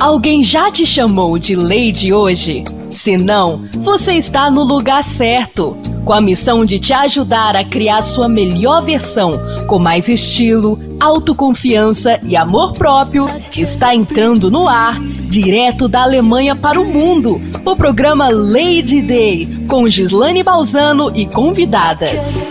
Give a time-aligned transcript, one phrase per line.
[0.00, 2.64] Alguém já te chamou de Lady hoje?
[2.90, 5.76] Se não, você está no lugar certo.
[6.04, 12.18] Com a missão de te ajudar a criar sua melhor versão, com mais estilo, autoconfiança
[12.24, 18.30] e amor próprio, está entrando no ar, direto da Alemanha para o mundo, o programa
[18.30, 22.46] Lady Day, com Gislane Balzano e convidadas.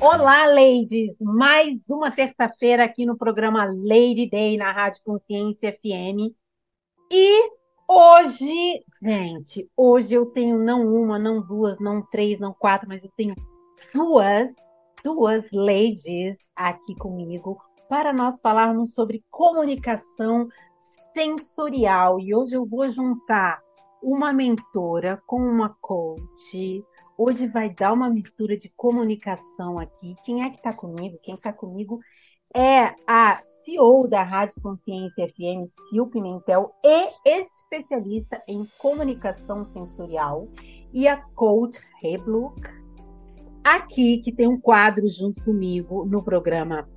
[0.00, 1.16] Olá, ladies!
[1.20, 6.32] Mais uma terça-feira aqui no programa Lady Day na Rádio Consciência FM.
[7.10, 7.50] E
[7.88, 13.10] hoje, gente, hoje eu tenho não uma, não duas, não três, não quatro, mas eu
[13.16, 13.34] tenho
[13.92, 14.48] duas,
[15.02, 20.46] duas ladies aqui comigo para nós falarmos sobre comunicação
[21.12, 22.20] sensorial.
[22.20, 23.60] E hoje eu vou juntar
[24.00, 26.84] uma mentora com uma coach
[27.20, 30.14] Hoje vai dar uma mistura de comunicação aqui.
[30.24, 31.18] Quem é que está comigo?
[31.20, 31.98] Quem está comigo
[32.54, 40.46] é a CEO da Rádio Consciência FM, Sil Pimentel, e especialista em comunicação sensorial,
[40.92, 42.62] e a coach Reblook,
[43.64, 46.88] aqui, que tem um quadro junto comigo no programa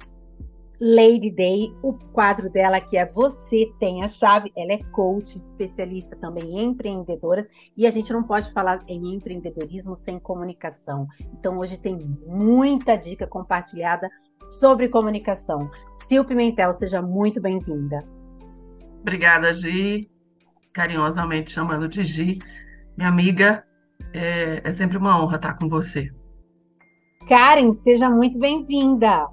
[0.84, 4.52] Lady Day, o quadro dela que é Você Tem a Chave.
[4.58, 7.46] Ela é coach, especialista também em empreendedoras
[7.78, 11.08] e a gente não pode falar em empreendedorismo sem comunicação.
[11.38, 14.10] Então hoje tem muita dica compartilhada
[14.60, 15.70] sobre comunicação.
[16.10, 18.00] Sil Pimentel, seja muito bem-vinda.
[19.02, 20.10] Obrigada, Gi.
[20.74, 22.40] Carinhosamente chamando de Gi.
[22.98, 23.64] Minha amiga,
[24.12, 26.10] é, é sempre uma honra estar com você.
[27.28, 29.28] Karen, seja muito bem-vinda.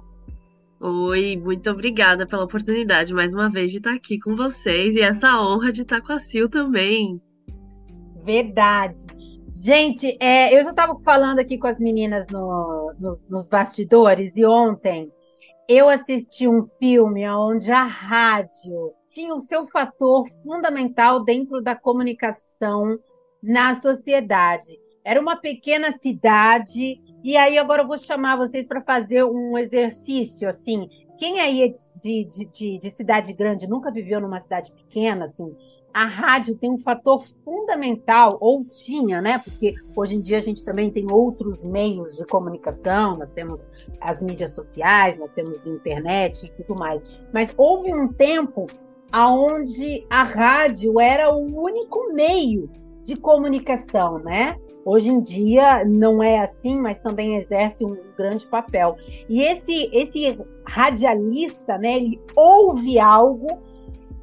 [0.81, 5.41] Oi, muito obrigada pela oportunidade mais uma vez de estar aqui com vocês e essa
[5.41, 7.21] honra de estar com a Sil também.
[8.23, 9.05] Verdade.
[9.55, 14.45] Gente, é, eu já estava falando aqui com as meninas no, no, nos bastidores e
[14.45, 15.11] ontem
[15.67, 22.97] eu assisti um filme onde a rádio tinha o seu fator fundamental dentro da comunicação
[23.43, 24.79] na sociedade.
[25.03, 30.47] Era uma pequena cidade e aí agora eu vou chamar vocês para fazer um exercício,
[30.47, 30.89] assim.
[31.17, 31.67] Quem aí é
[32.01, 35.53] de, de, de, de, cidade grande nunca viveu numa cidade pequena, assim?
[35.93, 39.37] A rádio tem um fator fundamental, ou tinha, né?
[39.39, 43.67] Porque hoje em dia a gente também tem outros meios de comunicação, nós temos
[43.99, 47.01] as mídias sociais, nós temos internet e tudo mais.
[47.33, 48.67] Mas houve um tempo
[49.13, 52.69] onde a rádio era o único meio
[53.03, 54.57] de comunicação, né?
[54.85, 58.95] Hoje em dia não é assim, mas também exerce um grande papel.
[59.27, 63.59] E esse esse radialista, né, ele ouve algo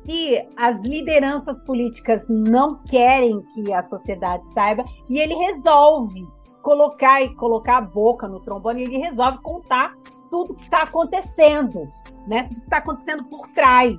[0.04, 6.24] que as lideranças políticas não querem que a sociedade saiba e ele resolve
[6.62, 9.94] colocar e colocar a boca no trombone, ele resolve contar
[10.30, 11.88] tudo que está acontecendo,
[12.26, 12.44] né?
[12.44, 13.96] Tudo que está acontecendo por trás.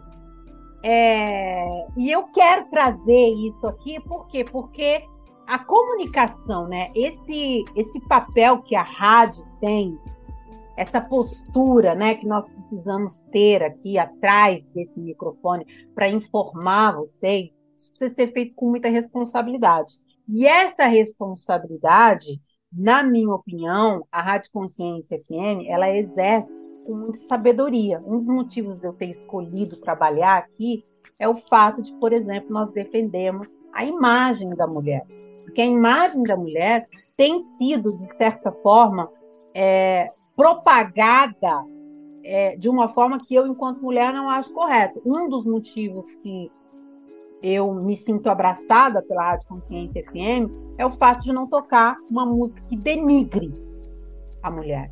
[0.84, 1.88] É...
[1.98, 4.44] E eu quero trazer isso aqui, por quê?
[4.44, 5.04] Porque
[5.48, 6.88] a comunicação, né?
[6.94, 9.98] Esse, esse papel que a rádio tem,
[10.76, 15.66] essa postura, né, que nós precisamos ter aqui atrás desse microfone
[15.96, 19.96] para informar vocês, isso precisa ser feito com muita responsabilidade.
[20.28, 22.42] E essa responsabilidade,
[22.72, 26.54] na minha opinião, a Rádio Consciência FM, ela exerce
[26.86, 28.04] com muita sabedoria.
[28.06, 30.84] Um dos motivos de eu ter escolhido trabalhar aqui
[31.18, 35.06] é o fato de, por exemplo, nós defendemos a imagem da mulher
[35.48, 39.10] porque a imagem da mulher tem sido, de certa forma,
[39.56, 41.64] é, propagada
[42.24, 45.02] é, de uma forma que eu, enquanto mulher, não acho correto.
[45.06, 46.52] Um dos motivos que
[47.42, 52.26] eu me sinto abraçada pela Rádio Consciência FM é o fato de não tocar uma
[52.26, 53.54] música que denigre
[54.44, 54.92] a mulher.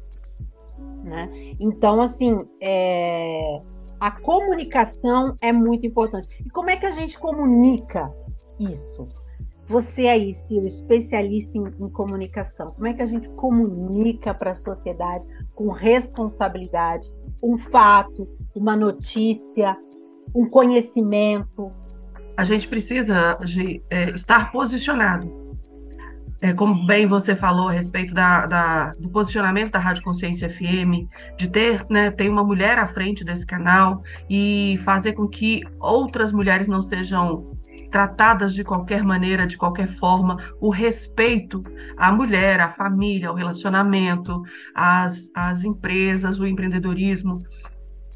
[1.03, 1.29] Né?
[1.59, 3.61] Então, assim, é...
[3.99, 6.29] a comunicação é muito importante.
[6.45, 8.09] E como é que a gente comunica
[8.57, 9.05] isso?
[9.67, 14.55] Você aí, Ciro, especialista em, em, comunicação, como é que a gente comunica para a
[14.55, 17.09] sociedade com responsabilidade
[17.43, 19.75] um fato, uma notícia,
[20.35, 21.71] um conhecimento?
[22.37, 25.45] A gente precisa de, é, estar posicionado.
[26.41, 31.07] É, como bem você falou a respeito da, da, do posicionamento da Rádio Consciência FM,
[31.37, 36.31] de ter, né, ter uma mulher à frente desse canal e fazer com que outras
[36.31, 37.54] mulheres não sejam
[37.95, 41.63] tratadas de qualquer maneira, de qualquer forma, o respeito
[41.95, 44.43] à mulher, à família, ao relacionamento,
[44.75, 47.37] às, às empresas, o empreendedorismo.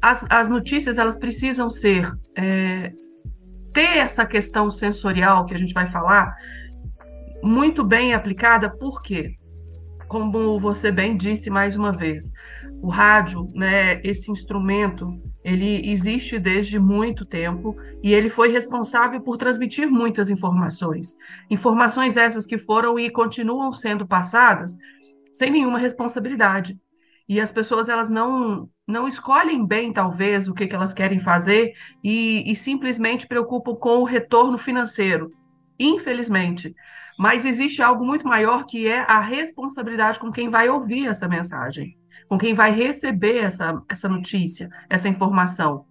[0.02, 2.92] As, as notícias elas precisam ser é,
[3.72, 6.36] ter essa questão sensorial que a gente vai falar
[7.42, 9.34] muito bem aplicada, por quê?
[10.08, 12.30] Como você bem disse mais uma vez,
[12.82, 15.08] o rádio, né, esse instrumento,
[15.42, 21.16] ele existe desde muito tempo e ele foi responsável por transmitir muitas informações.
[21.50, 24.76] Informações essas que foram e continuam sendo passadas
[25.32, 26.78] sem nenhuma responsabilidade.
[27.26, 31.74] E as pessoas elas não não escolhem bem talvez o que, que elas querem fazer
[32.02, 35.30] e, e simplesmente preocupam com o retorno financeiro,
[35.78, 36.74] infelizmente.
[37.16, 41.99] Mas existe algo muito maior que é a responsabilidade com quem vai ouvir essa mensagem
[42.30, 45.84] com quem vai receber essa, essa notícia, essa informação,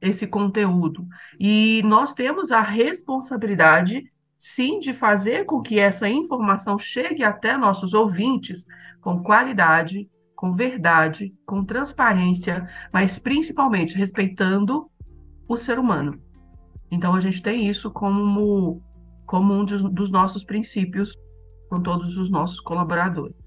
[0.00, 1.04] esse conteúdo.
[1.38, 4.04] E nós temos a responsabilidade,
[4.38, 8.64] sim, de fazer com que essa informação chegue até nossos ouvintes
[9.00, 14.88] com qualidade, com verdade, com transparência, mas principalmente respeitando
[15.48, 16.22] o ser humano.
[16.88, 18.80] Então a gente tem isso como,
[19.26, 21.16] como um dos nossos princípios
[21.68, 23.39] com todos os nossos colaboradores.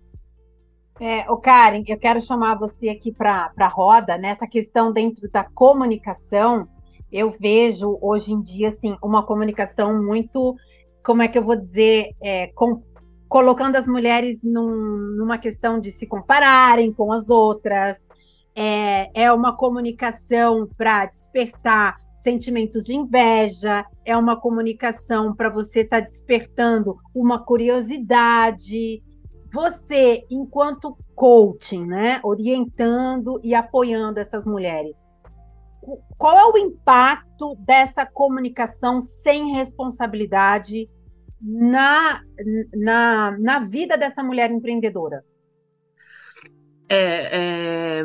[1.00, 6.68] É, Karen, eu quero chamar você aqui para a roda, nessa questão dentro da comunicação.
[7.12, 10.56] Eu vejo hoje em dia assim, uma comunicação muito,
[11.04, 12.82] como é que eu vou dizer, é, com,
[13.28, 17.98] colocando as mulheres num, numa questão de se compararem com as outras.
[18.56, 26.02] É, é uma comunicação para despertar sentimentos de inveja, é uma comunicação para você estar
[26.02, 29.02] tá despertando uma curiosidade.
[29.54, 34.96] Você, enquanto coaching, né, orientando e apoiando essas mulheres,
[36.18, 40.90] qual é o impacto dessa comunicação sem responsabilidade
[41.40, 42.22] na,
[42.74, 45.24] na, na vida dessa mulher empreendedora?
[46.90, 48.04] É, é,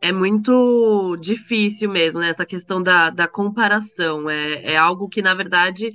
[0.00, 4.30] é muito difícil mesmo, né, essa questão da, da comparação.
[4.30, 5.92] É, é algo que, na verdade,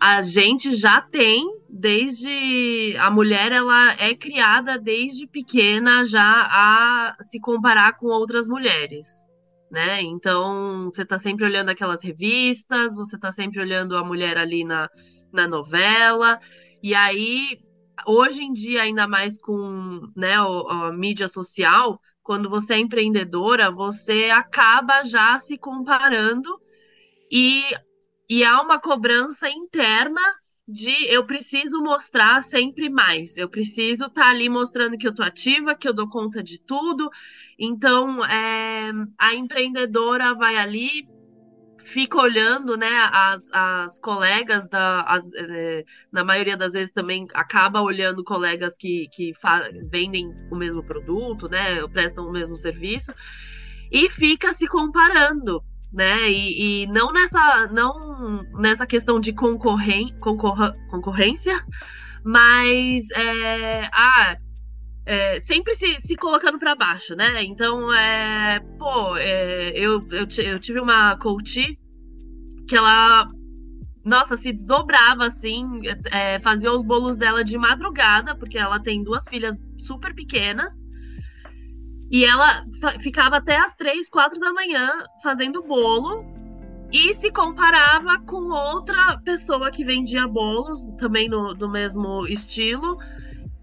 [0.00, 7.38] a gente já tem desde a mulher ela é criada desde pequena já a se
[7.38, 9.06] comparar com outras mulheres,
[9.70, 10.00] né?
[10.00, 14.88] Então você está sempre olhando aquelas revistas, você está sempre olhando a mulher ali na,
[15.30, 16.40] na novela
[16.82, 17.58] e aí
[18.06, 20.44] hoje em dia ainda mais com né a,
[20.86, 26.58] a mídia social, quando você é empreendedora você acaba já se comparando
[27.30, 27.62] e
[28.30, 30.20] e há uma cobrança interna
[30.66, 33.36] de eu preciso mostrar sempre mais.
[33.36, 36.60] Eu preciso estar tá ali mostrando que eu tô ativa, que eu dou conta de
[36.60, 37.10] tudo.
[37.58, 41.08] Então, é, a empreendedora vai ali,
[41.82, 47.82] fica olhando, né, as, as colegas da, as, é, na maioria das vezes também acaba
[47.82, 49.32] olhando colegas que, que
[49.90, 53.12] vendem o mesmo produto, né, prestam o mesmo serviço
[53.90, 56.30] e fica se comparando né?
[56.30, 61.64] E, e, não nessa não nessa questão de concorren, concorra, concorrência,
[62.24, 64.36] mas é, ah,
[65.06, 67.42] é, sempre se, se colocando para baixo, né?
[67.44, 71.78] Então, é, pô, é, eu, eu, eu tive uma coach
[72.68, 73.28] que ela
[74.04, 79.24] nossa, se desdobrava assim, é, fazia os bolos dela de madrugada, porque ela tem duas
[79.28, 80.82] filhas super pequenas.
[82.10, 82.64] E ela
[83.00, 84.90] ficava até as três, quatro da manhã
[85.22, 86.24] fazendo bolo
[86.92, 92.98] e se comparava com outra pessoa que vendia bolos, também no, do mesmo estilo,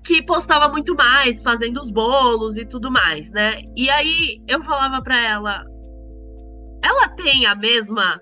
[0.02, 3.62] que postava muito mais, fazendo os bolos e tudo mais, né?
[3.76, 5.66] E aí eu falava para ela,
[6.82, 8.22] ela tem a mesma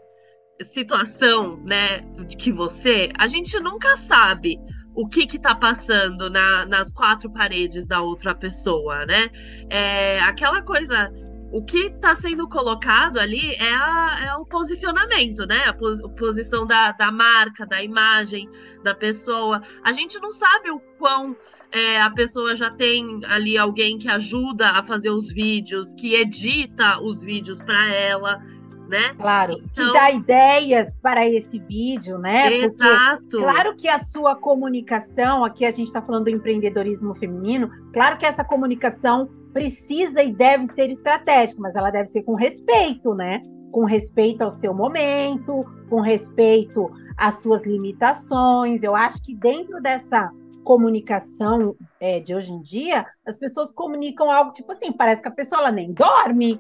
[0.63, 1.99] situação, né,
[2.39, 3.11] que você?
[3.19, 4.57] A gente nunca sabe
[4.95, 9.29] o que que tá passando na, nas quatro paredes da outra pessoa, né?
[9.69, 11.11] É, aquela coisa
[11.51, 15.65] o que está sendo colocado ali é, a, é, o posicionamento, né?
[15.65, 18.49] A, pos, posição da, da, marca, da imagem
[18.83, 19.61] da pessoa.
[19.83, 21.35] A gente não sabe o quão
[21.71, 27.01] é, a pessoa já tem ali alguém que ajuda a fazer os vídeos, que edita
[27.01, 28.41] os vídeos para ela
[28.87, 29.13] né?
[29.17, 29.87] Claro, então...
[29.87, 32.53] que dá ideias para esse vídeo, né?
[32.53, 33.21] Exato.
[33.29, 38.17] Porque, claro que a sua comunicação, aqui a gente está falando do empreendedorismo feminino, claro
[38.17, 43.41] que essa comunicação precisa e deve ser estratégica, mas ela deve ser com respeito, né?
[43.71, 48.83] Com respeito ao seu momento, com respeito às suas limitações.
[48.83, 50.29] Eu acho que dentro dessa
[50.65, 55.31] comunicação é, de hoje em dia, as pessoas comunicam algo tipo assim, parece que a
[55.31, 56.59] pessoa ela nem dorme,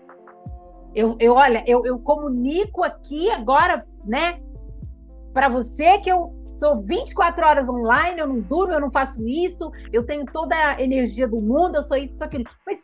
[0.95, 4.39] eu, eu olha, eu, eu comunico aqui agora, né,
[5.33, 9.69] para você que eu sou 24 horas online, eu não durmo, eu não faço isso,
[9.91, 12.45] eu tenho toda a energia do mundo, eu sou isso, sou aquilo.
[12.65, 12.79] Mas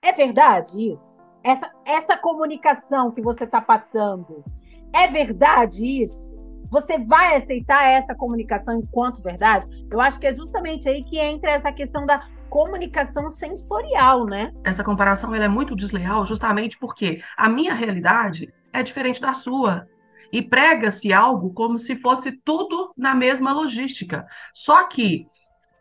[0.00, 1.16] é verdade isso?
[1.42, 4.44] Essa, essa comunicação que você está passando,
[4.92, 6.30] é verdade isso?
[6.70, 9.66] Você vai aceitar essa comunicação enquanto verdade?
[9.90, 14.52] Eu acho que é justamente aí que entra essa questão da comunicação sensorial, né?
[14.64, 19.88] Essa comparação ela é muito desleal justamente porque a minha realidade é diferente da sua.
[20.32, 24.26] E prega-se algo como se fosse tudo na mesma logística.
[24.54, 25.26] Só que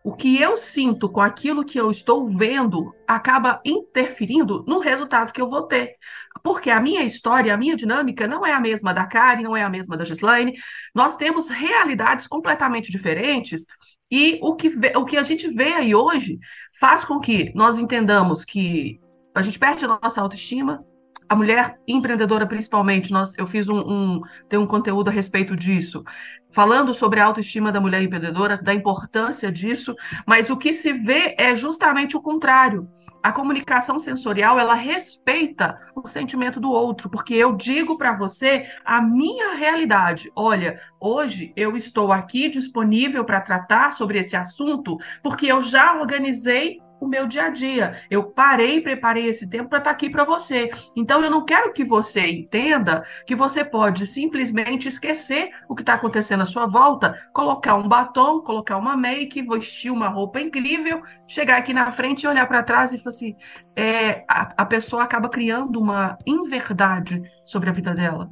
[0.03, 5.41] o que eu sinto com aquilo que eu estou vendo acaba interferindo no resultado que
[5.41, 5.95] eu vou ter.
[6.41, 9.61] Porque a minha história, a minha dinâmica não é a mesma da Karen, não é
[9.61, 10.53] a mesma da Gislaine.
[10.95, 13.65] Nós temos realidades completamente diferentes
[14.11, 16.39] e o que, o que a gente vê aí hoje
[16.79, 18.99] faz com que nós entendamos que
[19.35, 20.83] a gente perde a nossa autoestima,
[21.27, 26.03] a mulher empreendedora principalmente, nós, eu fiz um, um, tem um conteúdo a respeito disso,
[26.51, 31.35] falando sobre a autoestima da mulher empreendedora, da importância disso, mas o que se vê
[31.37, 32.89] é justamente o contrário.
[33.21, 39.01] A comunicação sensorial, ela respeita o sentimento do outro, porque eu digo para você a
[39.01, 40.31] minha realidade.
[40.33, 46.79] Olha, hoje eu estou aqui disponível para tratar sobre esse assunto, porque eu já organizei
[46.99, 48.01] o meu dia a dia.
[48.09, 50.69] Eu parei preparei esse tempo para estar tá aqui para você.
[50.95, 55.93] Então, eu não quero que você entenda que você pode simplesmente esquecer o que está
[55.93, 61.57] acontecendo à sua volta, colocar um batom, colocar uma make, vestir uma roupa incrível, chegar
[61.57, 63.35] aqui na frente e olhar para trás e falar assim:
[63.75, 68.29] é, a, a pessoa acaba criando uma inverdade sobre a vida dela.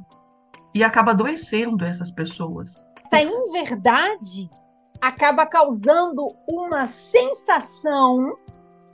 [0.74, 2.84] E acaba adoecendo essas pessoas.
[3.10, 4.50] Essa inverdade
[5.00, 8.36] acaba causando uma sensação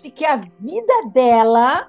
[0.04, 1.88] de que a vida dela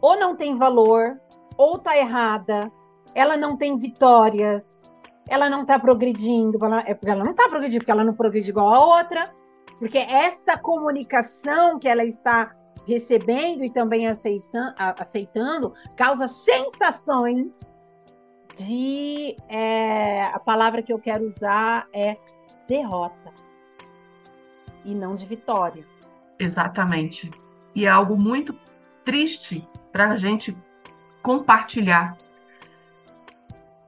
[0.00, 1.20] ou não tem valor,
[1.56, 2.70] ou tá errada,
[3.14, 4.88] ela não tem vitórias,
[5.28, 8.48] ela não tá progredindo, ela, é porque ela não tá progredindo, porque ela não progride
[8.48, 9.24] igual a outra,
[9.78, 12.54] porque essa comunicação que ela está
[12.86, 17.60] recebendo e também aceitando causa sensações
[18.56, 22.16] de é, a palavra que eu quero usar é
[22.68, 23.32] derrota
[24.84, 25.93] e não de vitória.
[26.38, 27.30] Exatamente.
[27.74, 28.54] E é algo muito
[29.04, 30.56] triste para a gente
[31.22, 32.16] compartilhar.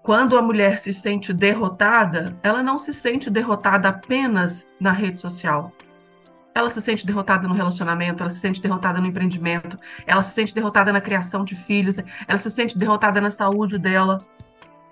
[0.02, 5.72] Quando a mulher se sente derrotada, ela não se sente derrotada apenas na rede social.
[6.54, 9.76] Ela se sente derrotada no relacionamento, ela se sente derrotada no empreendimento,
[10.06, 14.18] ela se sente derrotada na criação de filhos, ela se sente derrotada na saúde dela.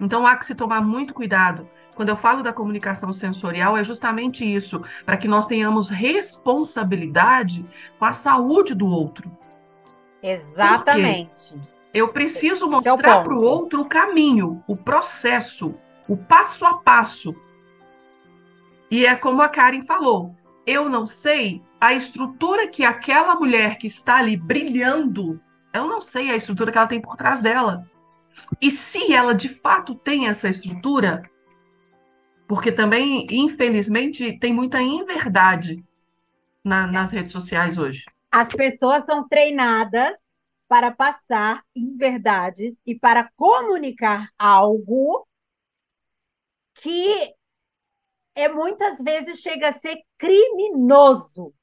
[0.01, 4.45] Então há que se tomar muito cuidado quando eu falo da comunicação sensorial, é justamente
[4.45, 7.65] isso, para que nós tenhamos responsabilidade
[7.99, 9.31] com a saúde do outro.
[10.23, 11.55] Exatamente.
[11.93, 15.75] Eu preciso mostrar para o outro o caminho, o processo,
[16.09, 17.35] o passo a passo.
[18.91, 20.35] E é como a Karen falou,
[20.67, 25.41] eu não sei a estrutura que aquela mulher que está ali brilhando,
[25.73, 27.87] eu não sei a estrutura que ela tem por trás dela.
[28.61, 31.23] E se ela de fato tem essa estrutura,
[32.47, 35.83] porque também, infelizmente, tem muita inverdade
[36.63, 38.05] na, nas redes sociais hoje.
[38.31, 40.15] As pessoas são treinadas
[40.69, 45.27] para passar inverdades e para comunicar algo
[46.75, 47.33] que
[48.35, 51.55] é muitas vezes chega a ser criminoso.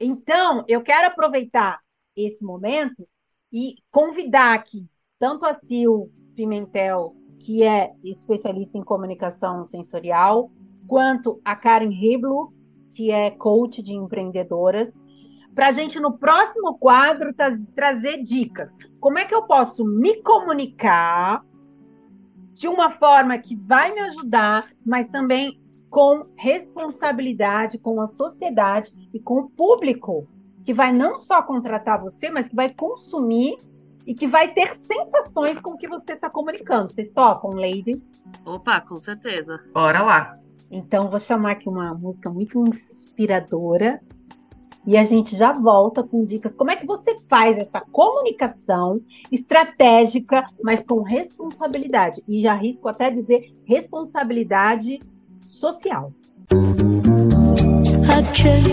[0.00, 1.80] Então, eu quero aproveitar
[2.16, 3.08] esse momento
[3.52, 4.88] e convidar aqui
[5.18, 10.50] tanto a Sil Pimentel que é especialista em comunicação sensorial,
[10.86, 12.52] quanto a Karen Riblo,
[12.92, 14.92] que é coach de empreendedoras,
[15.54, 18.74] para a gente no próximo quadro tra trazer dicas.
[19.00, 21.44] Como é que eu posso me comunicar
[22.54, 29.20] de uma forma que vai me ajudar, mas também com responsabilidade com a sociedade e
[29.20, 30.26] com o público,
[30.64, 33.56] que vai não só contratar você, mas que vai consumir
[34.06, 36.90] e que vai ter sensações com o que você está comunicando.
[36.90, 38.08] Vocês tocam, ladies?
[38.44, 39.60] Opa, com certeza.
[39.72, 40.38] Bora lá.
[40.70, 44.00] Então, vou chamar aqui uma música muito inspiradora
[44.86, 46.52] e a gente já volta com dicas.
[46.54, 52.22] Como é que você faz essa comunicação estratégica, mas com responsabilidade?
[52.26, 55.00] E já risco até dizer responsabilidade
[55.46, 56.12] social.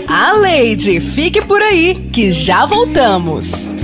[0.08, 3.79] A Lady, fique por aí que já voltamos.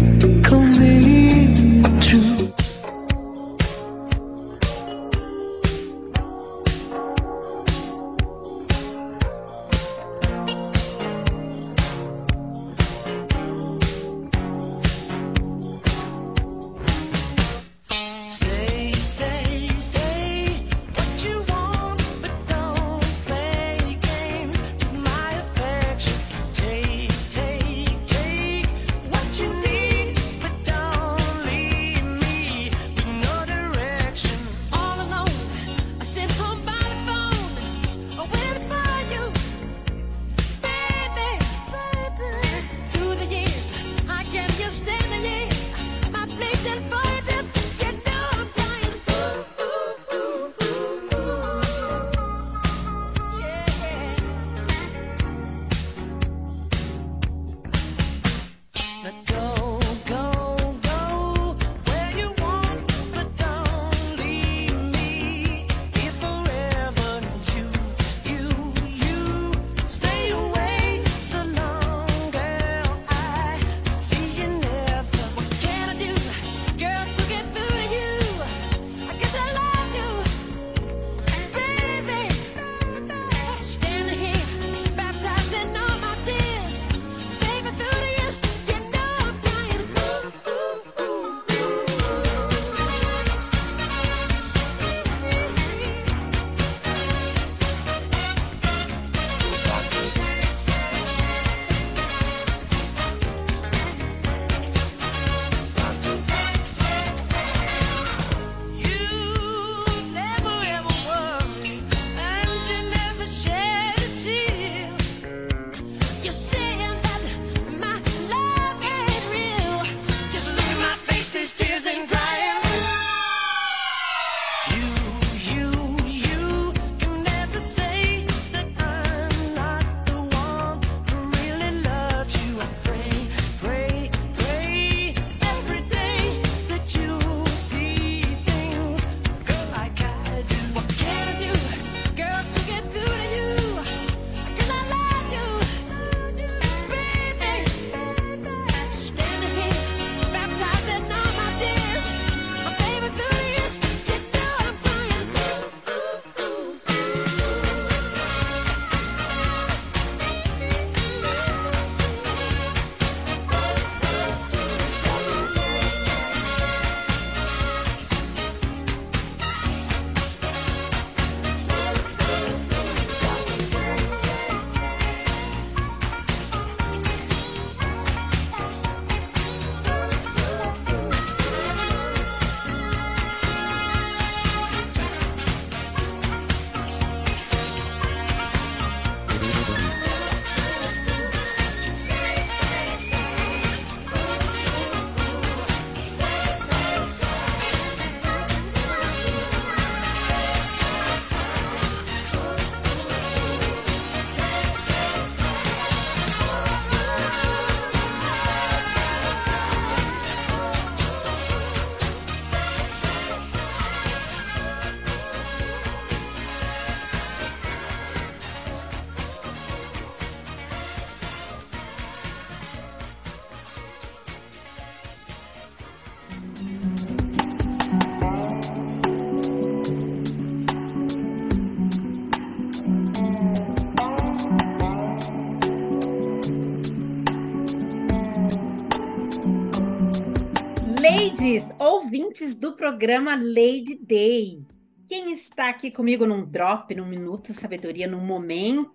[242.47, 244.65] Ouvintes do programa Lady Day.
[245.09, 248.95] Quem está aqui comigo num drop, num minuto, sabedoria, num momento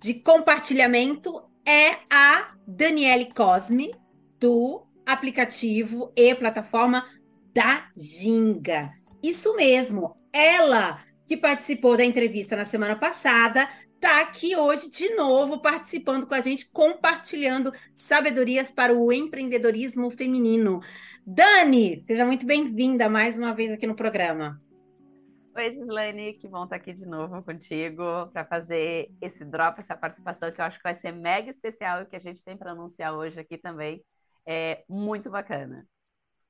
[0.00, 3.94] de compartilhamento é a Daniele Cosme,
[4.40, 7.04] do aplicativo e plataforma
[7.54, 8.90] da Ginga.
[9.22, 13.68] Isso mesmo, ela que participou da entrevista na semana passada,
[14.02, 20.80] está aqui hoje de novo participando com a gente, compartilhando sabedorias para o empreendedorismo feminino.
[21.24, 24.60] Dani, seja muito bem-vinda mais uma vez aqui no programa.
[25.54, 30.50] Oi, Gislaine, que bom estar aqui de novo contigo para fazer esse drop, essa participação
[30.50, 33.14] que eu acho que vai ser mega especial e que a gente tem para anunciar
[33.14, 34.04] hoje aqui também.
[34.44, 35.86] É muito bacana.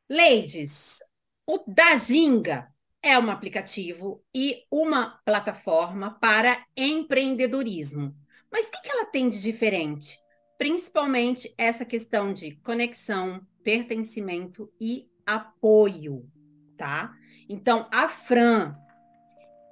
[0.09, 1.01] Ladies,
[1.47, 8.15] o da Ginga é um aplicativo e uma plataforma para empreendedorismo.
[8.51, 10.19] Mas o que ela tem de diferente?
[10.57, 16.29] Principalmente essa questão de conexão, pertencimento e apoio,
[16.77, 17.13] tá?
[17.49, 18.77] Então, a Fran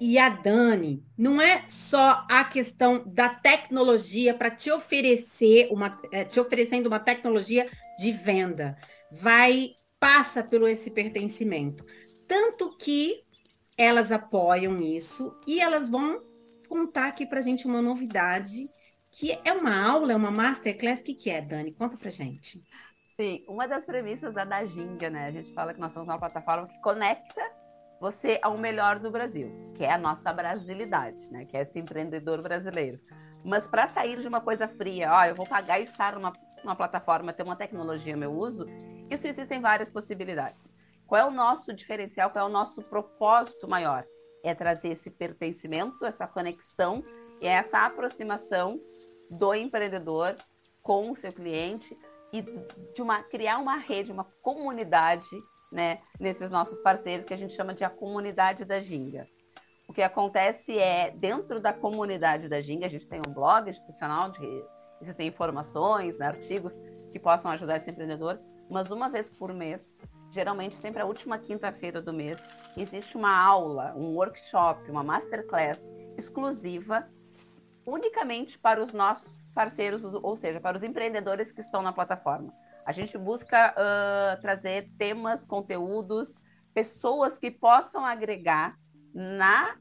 [0.00, 6.24] e a Dani não é só a questão da tecnologia para te oferecer uma, é,
[6.24, 8.74] te oferecendo uma tecnologia de venda.
[9.20, 11.84] Vai passa pelo esse pertencimento.
[12.30, 13.24] Tanto que
[13.76, 16.22] elas apoiam isso e elas vão
[16.68, 18.68] contar aqui para gente uma novidade
[19.18, 21.00] que é uma aula, é uma masterclass.
[21.00, 21.72] O que, que é, Dani?
[21.72, 22.60] Conta para gente.
[23.16, 25.26] Sim, uma das premissas da Dajinga, né?
[25.26, 27.42] A gente fala que nós somos uma plataforma que conecta
[28.00, 31.46] você ao melhor do Brasil, que é a nossa brasilidade, né?
[31.46, 33.00] Que é esse empreendedor brasileiro.
[33.44, 36.76] Mas para sair de uma coisa fria, ó, eu vou pagar e estar numa, numa
[36.76, 38.66] plataforma, ter uma tecnologia meu uso,
[39.10, 40.70] isso existem várias possibilidades.
[41.10, 42.30] Qual é o nosso diferencial?
[42.30, 44.04] Qual é o nosso propósito maior?
[44.44, 47.02] É trazer esse pertencimento, essa conexão
[47.40, 48.80] e essa aproximação
[49.28, 50.36] do empreendedor
[50.84, 51.98] com o seu cliente
[52.32, 55.26] e de uma criar uma rede, uma comunidade,
[55.72, 59.26] né, nesses nossos parceiros que a gente chama de a comunidade da Ginga.
[59.88, 64.30] O que acontece é dentro da comunidade da Ginga, a gente tem um blog institucional
[64.30, 64.64] de
[65.02, 66.78] existem informações, né, artigos
[67.10, 69.96] que possam ajudar esse empreendedor, mas uma vez por mês
[70.30, 72.42] geralmente sempre a última quinta-feira do mês,
[72.76, 77.08] existe uma aula, um workshop, uma masterclass exclusiva
[77.84, 82.52] unicamente para os nossos parceiros, ou seja, para os empreendedores que estão na plataforma.
[82.84, 86.36] A gente busca uh, trazer temas, conteúdos,
[86.72, 88.72] pessoas que possam agregar
[89.12, 89.76] na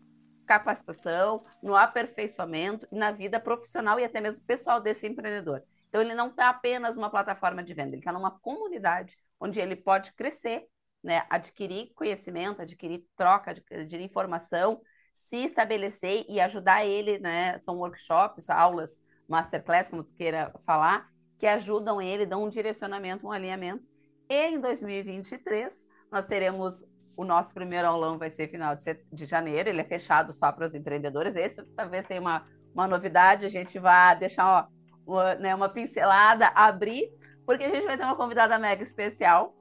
[0.45, 5.63] capacitação, no aperfeiçoamento, na vida profissional e até mesmo pessoal desse empreendedor.
[5.88, 9.75] Então, ele não está apenas uma plataforma de venda, ele está numa comunidade onde ele
[9.75, 10.65] pode crescer,
[11.04, 14.82] né, adquirir conhecimento, adquirir troca, adquirir informação,
[15.13, 21.47] se estabelecer e ajudar ele, né, são workshops, aulas, masterclass, como tu queira falar, que
[21.47, 23.84] ajudam ele, dão um direcionamento, um alinhamento.
[24.30, 26.86] E em 2023, nós teremos
[27.19, 28.78] o nosso primeiro aulão vai ser final
[29.12, 31.36] de, janeiro, ele é fechado só para os empreendedores.
[31.36, 34.67] Esse talvez tenha uma, uma novidade, a gente vai deixar ó,
[35.06, 37.12] uma, né, uma pincelada, abrir
[37.49, 39.55] porque a gente vai ter uma convidada mega especial,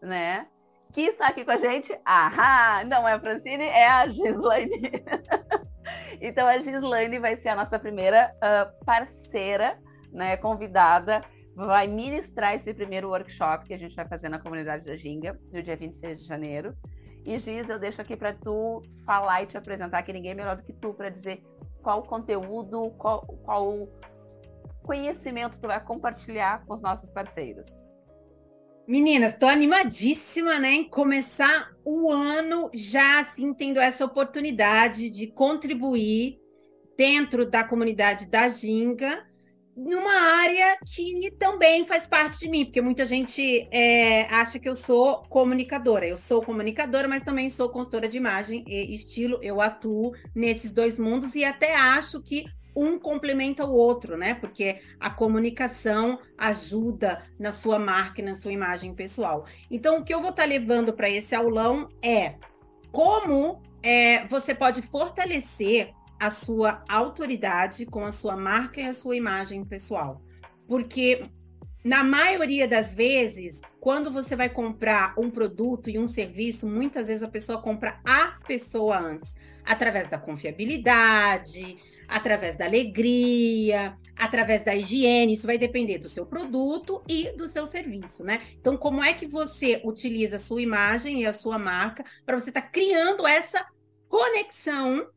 [0.00, 0.46] né?
[0.94, 1.94] Que está aqui com a gente.
[2.02, 5.04] Ah, não é a Francine, é a Gislaine.
[6.22, 9.78] então a Gislaine vai ser a nossa primeira uh, parceira,
[10.10, 10.38] né?
[10.38, 11.22] Convidada
[11.54, 15.62] vai ministrar esse primeiro workshop que a gente vai fazer na comunidade da Ginga, no
[15.62, 16.74] dia 26 de janeiro.
[17.26, 20.56] E Giz, eu deixo aqui para tu falar e te apresentar, que ninguém é melhor
[20.56, 21.44] do que tu para dizer
[21.82, 23.86] qual conteúdo, qual, qual
[24.84, 27.70] conhecimento tu vai compartilhar com os nossos parceiros?
[28.86, 36.38] Meninas, estou animadíssima, né, em começar o ano já assim tendo essa oportunidade de contribuir
[36.96, 39.26] dentro da comunidade da Ginga,
[39.76, 44.76] numa área que também faz parte de mim, porque muita gente é, acha que eu
[44.76, 46.06] sou comunicadora.
[46.06, 49.40] Eu sou comunicadora, mas também sou consultora de imagem e estilo.
[49.42, 54.34] Eu atuo nesses dois mundos e até acho que um complementa o outro, né?
[54.34, 59.46] Porque a comunicação ajuda na sua marca na sua imagem pessoal.
[59.70, 62.34] Então, o que eu vou estar tá levando para esse aulão é
[62.90, 69.16] como é, você pode fortalecer a sua autoridade com a sua marca e a sua
[69.16, 70.22] imagem pessoal.
[70.66, 71.28] Porque
[71.84, 77.22] na maioria das vezes, quando você vai comprar um produto e um serviço, muitas vezes
[77.22, 81.76] a pessoa compra a pessoa antes, através da confiabilidade,
[82.08, 85.34] através da alegria, através da higiene.
[85.34, 88.42] Isso vai depender do seu produto e do seu serviço, né?
[88.58, 92.50] Então, como é que você utiliza a sua imagem e a sua marca para você
[92.50, 93.66] estar tá criando essa
[94.08, 95.08] conexão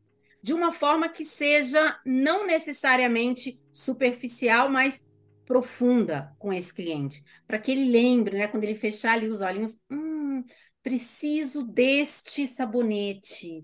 [0.42, 5.04] de uma forma que seja não necessariamente superficial, mas
[5.44, 9.78] profunda com esse cliente, para que ele lembre, né, quando ele fechar ali os olhinhos,
[9.90, 10.44] hum,
[10.82, 13.62] preciso deste sabonete.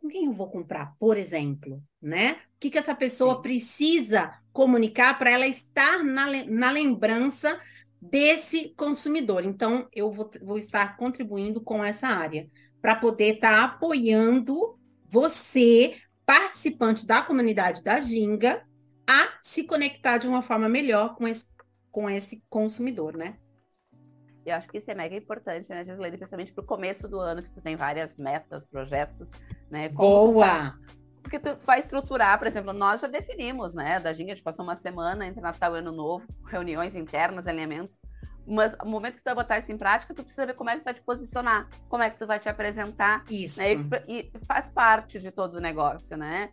[0.00, 2.40] Com quem eu vou comprar, por exemplo, né?
[2.58, 3.42] O que, que essa pessoa Sim.
[3.42, 7.56] precisa comunicar para ela estar na, na lembrança
[8.02, 9.44] desse consumidor.
[9.44, 12.50] Então, eu vou, vou estar contribuindo com essa área
[12.82, 14.76] para poder estar tá apoiando
[15.08, 15.94] você,
[16.26, 18.66] participante da comunidade da Ginga,
[19.08, 21.46] a se conectar de uma forma melhor com esse,
[21.92, 23.36] com esse consumidor, né?
[24.44, 26.16] Eu acho que isso é mega importante, né, Gislaine?
[26.16, 29.30] Principalmente para o começo do ano, que tu tem várias metas, projetos,
[29.70, 29.88] né?
[29.90, 30.74] Como Boa!
[31.28, 34.00] Porque tu vai estruturar, por exemplo, nós já definimos, né?
[34.00, 38.00] Da Ginga, a gente passou uma semana entre Natal e Ano Novo, reuniões internas, alinhamentos.
[38.46, 40.74] Mas no momento que tu vai botar isso em prática, tu precisa ver como é
[40.74, 43.24] que tu vai te posicionar, como é que tu vai te apresentar.
[43.30, 43.60] Isso.
[43.60, 43.74] Né?
[44.08, 46.50] E, e, faz parte de todo o negócio, né?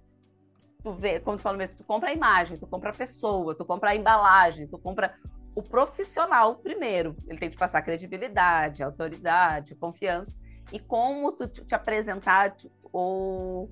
[0.83, 3.63] Tu vê, como tu falou mesmo, tu compra a imagem, tu compra a pessoa, tu
[3.63, 5.15] compra a embalagem, tu compra
[5.55, 7.15] o profissional primeiro.
[7.29, 10.37] Ele tem que passar credibilidade, autoridade, confiança.
[10.73, 12.57] E como tu te apresentar
[12.91, 13.71] ou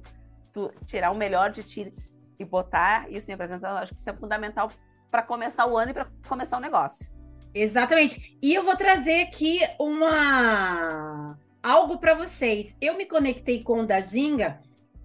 [0.54, 1.94] tu tirar o melhor de ti
[2.40, 4.72] e botar isso em apresentação, acho que isso é fundamental
[5.12, 7.06] para começar o ano e para começar o negócio.
[7.54, 8.38] Exatamente.
[8.42, 12.78] E eu vou trazer aqui uma algo para vocês.
[12.82, 14.00] Eu me conectei com o da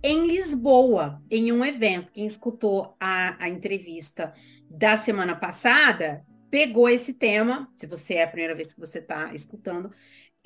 [0.02, 2.12] em Lisboa, em um evento.
[2.12, 4.32] Quem escutou a, a entrevista
[4.70, 7.70] da semana passada pegou esse tema.
[7.76, 9.90] Se você é a primeira vez que você está escutando,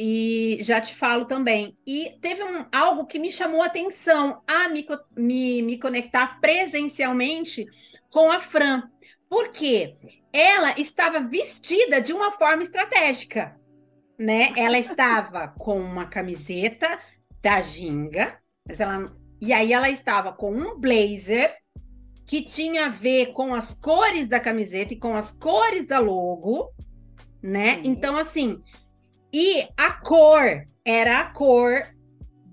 [0.04, 1.78] e já te falo também.
[1.86, 4.84] E teve um, algo que me chamou a atenção a me,
[5.16, 7.64] me, me conectar presencialmente
[8.10, 8.82] com a Fran.
[9.28, 9.94] Porque
[10.32, 13.56] ela estava vestida de uma forma estratégica,
[14.18, 14.52] né?
[14.56, 16.98] Ela estava com uma camiseta
[17.40, 21.56] da Ginga, mas ela e aí ela estava com um blazer
[22.26, 26.72] que tinha a ver com as cores da camiseta e com as cores da logo,
[27.40, 27.76] né?
[27.76, 27.82] Sim.
[27.84, 28.60] Então assim,
[29.32, 31.86] e a cor era a cor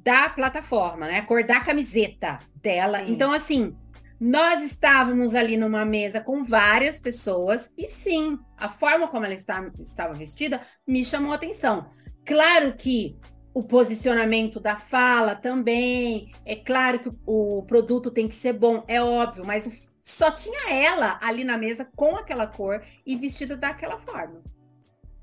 [0.03, 1.19] da plataforma, né?
[1.19, 2.99] A cor da camiseta dela.
[2.99, 3.13] Sim.
[3.13, 3.75] Então, assim,
[4.19, 9.71] nós estávamos ali numa mesa com várias pessoas e sim, a forma como ela está,
[9.79, 11.89] estava vestida me chamou a atenção.
[12.25, 13.17] Claro que
[13.53, 19.01] o posicionamento da fala também, é claro que o produto tem que ser bom, é
[19.01, 24.41] óbvio, mas só tinha ela ali na mesa com aquela cor e vestida daquela forma.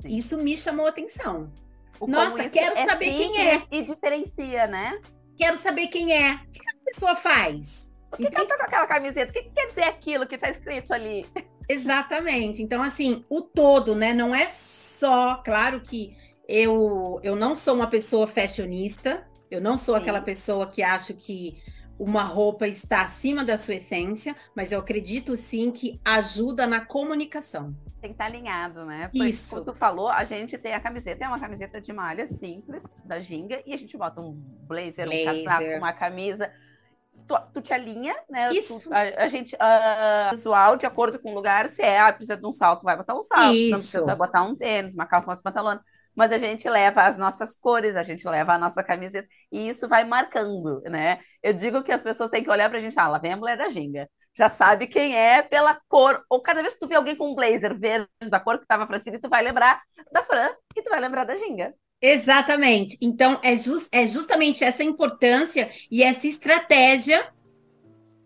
[0.01, 0.09] Sim.
[0.09, 1.53] Isso me chamou a atenção.
[1.99, 3.63] O Nossa, quero é saber quem é.
[3.71, 5.01] E diferencia, né?
[5.37, 6.35] Quero saber quem é.
[6.35, 7.93] O que a pessoa faz?
[8.13, 9.31] O que, que ela tá com aquela camiseta?
[9.31, 11.27] O que, que quer dizer aquilo que tá escrito ali?
[11.69, 12.63] Exatamente.
[12.63, 14.13] Então, assim, o todo, né?
[14.15, 16.17] Não é só, claro que
[16.49, 20.03] eu, eu não sou uma pessoa fashionista, eu não sou Sim.
[20.03, 21.61] aquela pessoa que acho que
[21.99, 27.75] uma roupa está acima da sua essência, mas eu acredito sim que ajuda na comunicação.
[28.01, 29.09] Tem que estar alinhado, né?
[29.09, 29.51] Porque, Isso.
[29.51, 33.19] Como tu falou, a gente tem a camiseta, é uma camiseta de malha simples, da
[33.21, 35.41] ginga, e a gente bota um blazer, blazer.
[35.41, 36.53] um casaco, uma camisa.
[37.27, 38.53] Tu, tu, te alinha, né?
[38.53, 38.89] Isso.
[38.89, 42.37] Tu, a, a, gente, uh, visual, de acordo com o lugar, se é, ah, precisa
[42.37, 43.55] de um salto, vai botar um salto.
[43.55, 43.71] Isso.
[43.71, 45.81] Não precisa botar um tênis, uma calça, umas pantalões
[46.17, 49.87] mas a gente leva as nossas cores, a gente leva a nossa camiseta, e isso
[49.87, 51.21] vai marcando, né?
[51.43, 53.59] Eu digo que as pessoas têm que olhar pra gente, ah, lá vem a mulher
[53.59, 54.09] da ginga.
[54.37, 56.23] Já sabe quem é pela cor.
[56.29, 58.87] Ou cada vez que tu vê alguém com um blazer verde da cor que tava
[58.87, 59.81] Francine, tu vai lembrar
[60.13, 61.75] da Fran, que tu vai lembrar da ginga.
[62.01, 62.99] Exatamente.
[63.01, 67.27] Então, é, just, é justamente essa importância e essa estratégia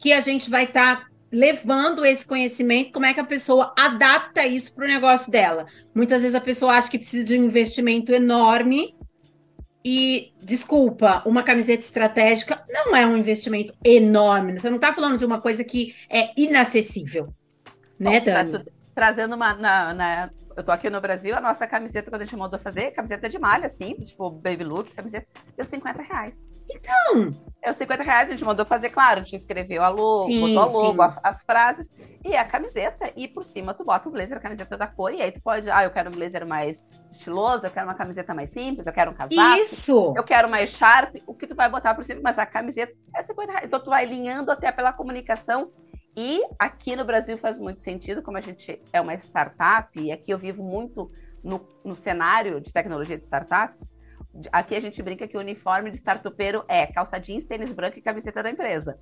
[0.01, 4.45] que a gente vai estar tá levando esse conhecimento, como é que a pessoa adapta
[4.45, 5.67] isso para o negócio dela.
[5.95, 8.97] Muitas vezes a pessoa acha que precisa de um investimento enorme
[9.85, 14.59] e, desculpa, uma camiseta estratégica não é um investimento enorme.
[14.59, 17.33] Você não está falando de uma coisa que é inacessível,
[17.99, 18.53] né, Bom, Dani?
[18.53, 18.65] Tá
[18.95, 22.37] trazendo uma, na, na, eu tô aqui no Brasil, a nossa camiseta, quando a gente
[22.37, 26.45] mandou fazer, camiseta de malha, simples, tipo baby look, camiseta, deu 50 reais.
[26.75, 27.35] Então!
[27.63, 30.41] É os 50 reais, a gente mandou fazer, claro, a gente escreveu a logo, sim,
[30.41, 31.91] botou a logo, a, as frases,
[32.25, 35.21] e a camiseta, e por cima tu bota o blazer, a camiseta da cor, e
[35.21, 38.51] aí tu pode, ah, eu quero um blazer mais estiloso, eu quero uma camiseta mais
[38.51, 39.61] simples, eu quero um casaco.
[39.61, 40.15] Isso!
[40.17, 43.23] Eu quero mais sharp, o que tu vai botar por cima, mas a camiseta é
[43.23, 43.67] 50 reais.
[43.67, 45.71] Então tu vai alinhando até pela comunicação
[46.17, 50.33] e aqui no Brasil faz muito sentido, como a gente é uma startup, e aqui
[50.33, 51.11] eu vivo muito
[51.43, 53.89] no, no cenário de tecnologia de startups.
[54.53, 58.03] Aqui a gente brinca que o uniforme de startupeiro é calça jeans, tênis branco e
[58.03, 58.99] camiseta da empresa.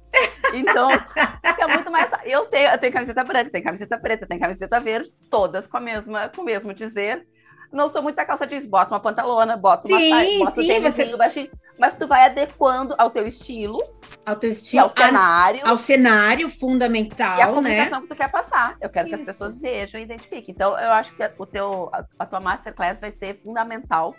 [0.54, 2.10] Então, é muito mais.
[2.24, 5.80] Eu tenho, eu tenho camiseta branca, tenho camiseta preta, tenho camiseta verde, todas com, a
[5.80, 7.26] mesma, com o mesmo dizer.
[7.70, 10.82] Não sou muito da calça jeans, bota uma pantalona, bota uma sim, bota sim, um
[10.82, 11.16] você...
[11.18, 11.50] baixinho.
[11.78, 13.78] mas tu vai adequando ao teu estilo,
[14.24, 17.52] ao teu estilo, ao cenário, ao cenário fundamental, e a né?
[17.52, 18.74] comunicação que tu quer passar.
[18.80, 19.16] Eu quero Isso.
[19.16, 20.54] que as pessoas vejam e identifiquem.
[20.54, 24.16] Então, eu acho que o teu, a, a tua masterclass vai ser fundamental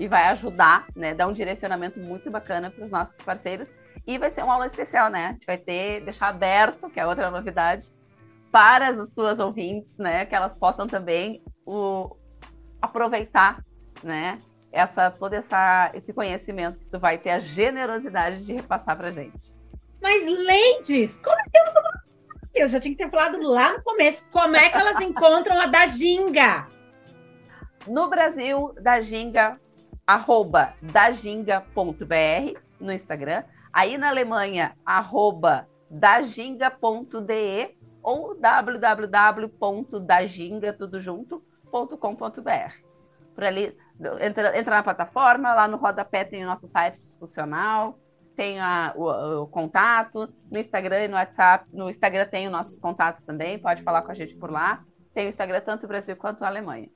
[0.00, 3.70] e vai ajudar, né, dar um direcionamento muito bacana para os nossos parceiros.
[4.06, 5.26] E vai ser uma aula especial, né?
[5.26, 7.92] A gente vai ter, deixar aberto, que é outra novidade,
[8.50, 10.24] para as tuas ouvintes, né?
[10.24, 12.16] Que elas possam também o,
[12.80, 13.62] aproveitar,
[14.02, 14.38] né?
[14.72, 19.52] Essa, todo essa, esse conhecimento que tu vai ter a generosidade de repassar pra gente.
[20.00, 22.00] Mas, ladies, como é que uma...
[22.54, 24.26] Eu já tinha que ter falado lá no começo.
[24.30, 26.66] Como é que elas encontram a da Ginga?
[27.86, 29.60] No Brasil, da Ginga,
[30.10, 33.44] arroba daginga.br no Instagram.
[33.72, 39.62] Aí na Alemanha, arroba daginga.de ou www.daginga,
[40.72, 42.72] tudo junto.com.br.
[43.34, 43.78] Por ali,
[44.20, 47.96] entra, entra na plataforma, lá no rodapé tem o nosso site institucional,
[48.34, 52.80] tem a, o, o, contato, no Instagram e no WhatsApp, no Instagram tem os nossos
[52.80, 54.82] contatos também, pode falar com a gente por lá.
[55.14, 56.90] Tem o Instagram tanto o Brasil quanto a Alemanha.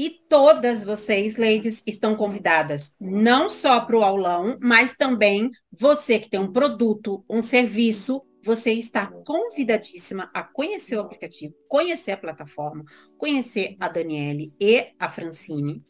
[0.00, 6.30] E todas vocês, ladies, estão convidadas não só para o aulão, mas também você que
[6.30, 12.82] tem um produto, um serviço, você está convidadíssima a conhecer o aplicativo, conhecer a plataforma,
[13.18, 15.84] conhecer a Daniele e a Francine.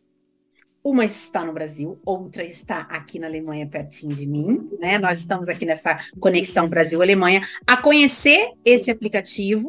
[0.83, 4.99] Uma está no Brasil, outra está aqui na Alemanha, pertinho de mim, né?
[4.99, 9.69] Nós estamos aqui nessa conexão Brasil-Alemanha, a conhecer esse aplicativo,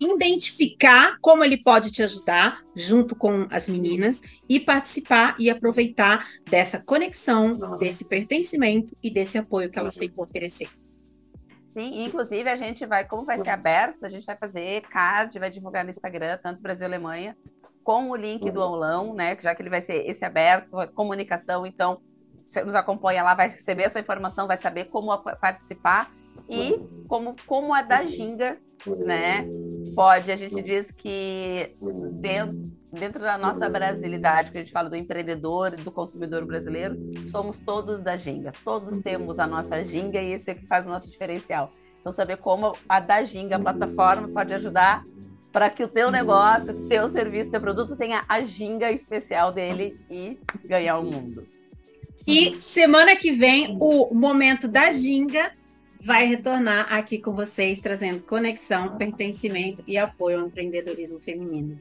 [0.00, 6.80] identificar como ele pode te ajudar junto com as meninas e participar e aproveitar dessa
[6.80, 10.68] conexão, desse pertencimento e desse apoio que elas têm para oferecer.
[11.66, 15.50] Sim, inclusive a gente vai, como vai ser aberto, a gente vai fazer card, vai
[15.50, 17.36] divulgar no Instagram, tanto Brasil e Alemanha,
[17.84, 19.36] com o link do aulão, né?
[19.40, 22.00] Já que ele vai ser esse aberto, comunicação, então
[22.44, 26.10] você nos acompanha lá, vai receber essa informação, vai saber como participar
[26.48, 29.46] e como, como a da Ginga, né?
[29.94, 31.74] Pode, a gente diz que
[32.12, 36.96] dentro, dentro da nossa brasilidade, que a gente fala do empreendedor e do consumidor brasileiro,
[37.30, 38.52] somos todos da Ginga.
[38.64, 41.72] Todos temos a nossa Ginga e isso é que faz o nosso diferencial.
[42.00, 45.04] Então, saber como a da Ginga, a plataforma, pode ajudar
[45.52, 49.50] para que o teu negócio, o teu serviço, o teu produto tenha a ginga especial
[49.52, 51.46] dele e ganhar o mundo.
[52.26, 55.50] E semana que vem, o momento da ginga
[56.00, 61.80] vai retornar aqui com vocês, trazendo conexão, pertencimento e apoio ao empreendedorismo feminino.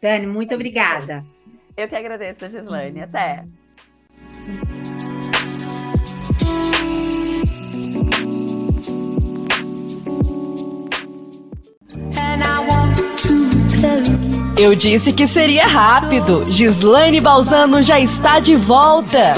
[0.00, 1.24] Dani, muito obrigada.
[1.76, 3.02] Eu que agradeço, Gislaine.
[3.02, 3.44] Até.
[14.58, 16.50] Eu disse que seria rápido.
[16.52, 19.32] Gislaine Balzano já está de volta.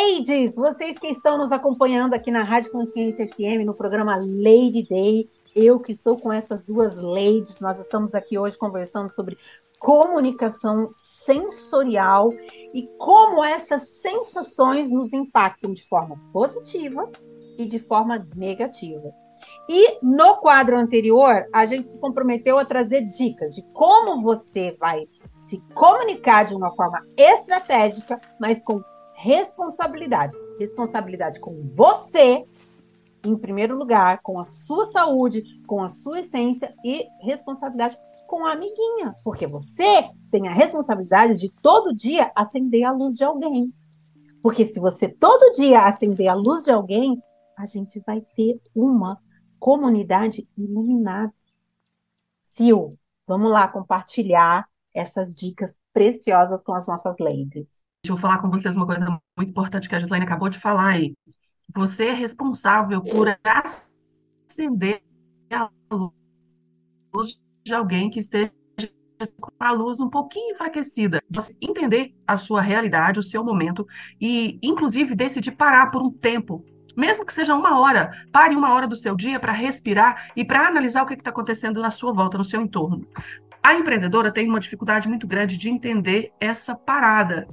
[0.00, 5.28] Ladies, vocês que estão nos acompanhando aqui na Rádio Consciência FM, no programa Lady Day,
[5.54, 9.36] eu que estou com essas duas ladies, nós estamos aqui hoje conversando sobre
[9.78, 12.32] comunicação sensorial
[12.72, 17.06] e como essas sensações nos impactam de forma positiva
[17.58, 19.12] e de forma negativa.
[19.68, 25.06] E no quadro anterior, a gente se comprometeu a trazer dicas de como você vai
[25.36, 28.82] se comunicar de uma forma estratégica, mas com
[29.22, 30.36] responsabilidade.
[30.58, 32.44] Responsabilidade com você,
[33.24, 38.52] em primeiro lugar, com a sua saúde, com a sua essência e responsabilidade com a
[38.52, 43.74] amiguinha, porque você tem a responsabilidade de todo dia acender a luz de alguém.
[44.40, 47.16] Porque se você todo dia acender a luz de alguém,
[47.58, 49.18] a gente vai ter uma
[49.58, 51.34] comunidade iluminada.
[52.54, 57.89] Sil, vamos lá compartilhar essas dicas preciosas com as nossas ladies.
[58.02, 60.86] Deixa eu falar com vocês uma coisa muito importante que a Gislaine acabou de falar
[60.86, 61.14] aí.
[61.74, 63.28] Você é responsável por
[64.48, 65.02] acender
[65.52, 65.68] a
[67.12, 68.50] luz de alguém que esteja
[69.38, 71.22] com a luz um pouquinho enfraquecida.
[71.30, 73.86] Você entender a sua realidade, o seu momento
[74.18, 76.64] e, inclusive, decidir parar por um tempo.
[76.96, 80.66] Mesmo que seja uma hora, pare uma hora do seu dia para respirar e para
[80.66, 83.06] analisar o que está acontecendo na sua volta, no seu entorno.
[83.62, 87.46] A empreendedora tem uma dificuldade muito grande de entender essa parada,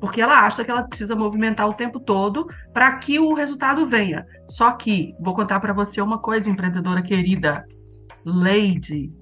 [0.00, 4.26] porque ela acha que ela precisa movimentar o tempo todo para que o resultado venha.
[4.48, 7.64] Só que, vou contar para você uma coisa, empreendedora querida,
[8.24, 9.12] Lady,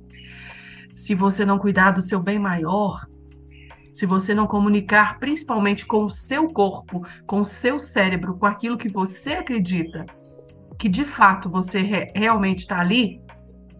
[0.95, 3.07] se você não cuidar do seu bem maior,
[3.93, 8.79] se você não comunicar principalmente com o seu corpo, com o seu cérebro, com aquilo
[8.79, 10.07] que você acredita
[10.79, 13.21] que de fato você re realmente está ali,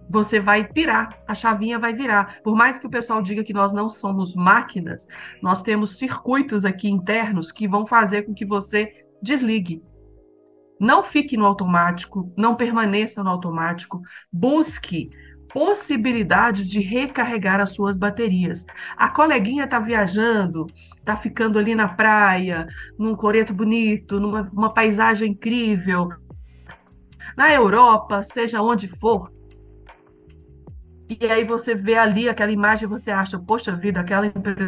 [0.09, 2.40] você vai pirar, a chavinha vai virar.
[2.42, 5.07] Por mais que o pessoal diga que nós não somos máquinas,
[5.42, 8.92] nós temos circuitos aqui internos que vão fazer com que você
[9.23, 9.83] desligue.
[10.81, 14.01] Não fique no automático, não permaneça no automático,
[14.33, 15.11] busque
[15.53, 18.64] possibilidade de recarregar as suas baterias.
[18.97, 20.66] A coleguinha está viajando,
[20.99, 22.66] está ficando ali na praia,
[22.99, 26.11] num coreto bonito, numa paisagem incrível,
[27.37, 29.31] na Europa, seja onde for.
[31.09, 34.66] E aí você vê ali aquela imagem você acha, poxa vida, aquela empreendedora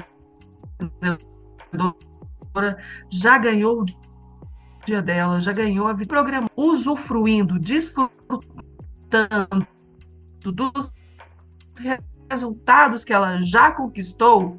[3.11, 3.87] já ganhou o
[4.85, 6.09] dia dela, já ganhou a vida.
[6.09, 8.11] Programa usufruindo, desfrutando
[10.43, 10.93] dos
[12.31, 14.59] resultados que ela já conquistou,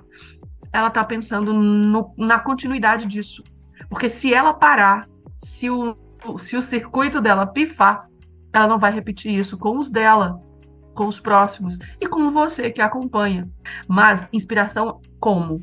[0.72, 3.44] ela está pensando no, na continuidade disso.
[3.90, 5.98] Porque se ela parar, se o,
[6.38, 8.08] se o circuito dela pifar,
[8.54, 10.42] ela não vai repetir isso com os dela,
[10.94, 13.50] com os próximos e com você que acompanha.
[13.88, 15.62] Mas inspiração como?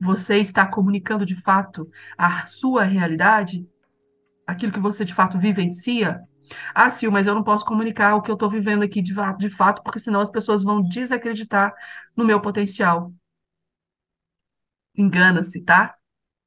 [0.00, 3.66] Você está comunicando de fato a sua realidade?
[4.46, 6.20] Aquilo que você de fato vivencia?
[6.74, 9.50] Ah, Sil, mas eu não posso comunicar o que eu estou vivendo aqui de, de
[9.50, 11.72] fato, porque senão as pessoas vão desacreditar
[12.16, 13.12] no meu potencial.
[14.94, 15.94] Engana-se, tá?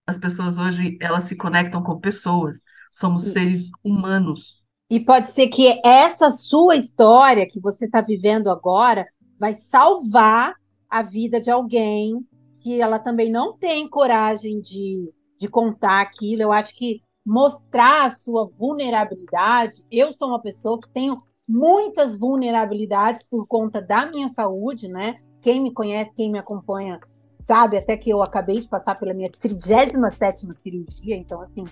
[0.07, 2.59] As pessoas hoje, elas se conectam com pessoas.
[2.91, 4.64] Somos seres humanos.
[4.89, 9.07] E pode ser que essa sua história que você está vivendo agora
[9.39, 10.53] vai salvar
[10.89, 12.25] a vida de alguém
[12.59, 16.43] que ela também não tem coragem de, de contar aquilo.
[16.43, 19.83] Eu acho que mostrar a sua vulnerabilidade.
[19.91, 21.17] Eu sou uma pessoa que tenho
[21.47, 25.17] muitas vulnerabilidades por conta da minha saúde, né?
[25.41, 29.31] Quem me conhece, quem me acompanha, sabe até que eu acabei de passar pela minha
[29.31, 31.63] 37 cirurgia, então assim,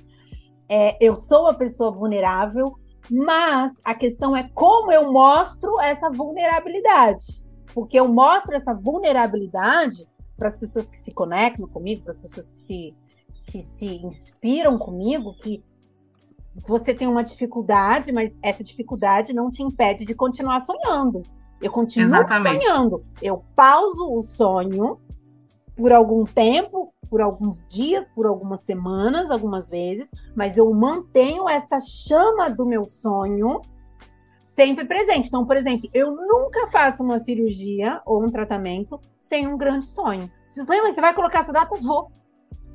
[0.69, 2.77] é, eu sou uma pessoa vulnerável,
[3.09, 7.43] mas a questão é como eu mostro essa vulnerabilidade.
[7.73, 12.49] Porque eu mostro essa vulnerabilidade para as pessoas que se conectam comigo, para as pessoas
[12.49, 12.95] que se
[13.45, 15.63] que se inspiram comigo que
[16.65, 21.23] você tem uma dificuldade, mas essa dificuldade não te impede de continuar sonhando.
[21.61, 22.65] Eu continuo Exatamente.
[22.65, 23.01] sonhando.
[23.21, 24.99] Eu pauso o sonho
[25.75, 31.79] por algum tempo, por alguns dias, por algumas semanas, algumas vezes, mas eu mantenho essa
[31.79, 33.61] chama do meu sonho
[34.53, 35.27] sempre presente.
[35.27, 40.27] Então, por exemplo, eu nunca faço uma cirurgia ou um tratamento sem um grande sonho.
[40.55, 41.75] Diz, mas você vai colocar essa data?
[41.79, 42.11] Vou.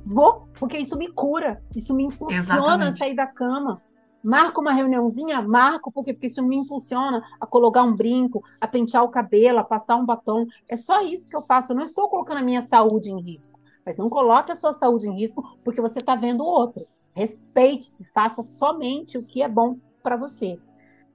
[0.05, 2.93] Vou, porque isso me cura, isso me impulsiona Exatamente.
[2.93, 3.81] a sair da cama.
[4.23, 5.41] Marco uma reuniãozinha?
[5.41, 9.65] Marco, porque, porque isso me impulsiona a colocar um brinco, a pentear o cabelo, a
[9.65, 10.47] passar um batom.
[10.69, 11.73] É só isso que eu faço.
[11.73, 13.58] Eu não estou colocando a minha saúde em risco.
[13.89, 16.85] Mas não coloque a sua saúde em risco porque você está vendo o outro.
[17.15, 20.51] Respeite-se, faça somente o que é bom para você.
[20.51, 20.57] É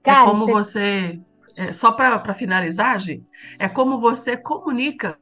[0.03, 1.15] Cara, é como você.
[1.15, 1.21] você
[1.55, 3.23] é, só para finalizar, Gi,
[3.57, 5.17] é como você comunica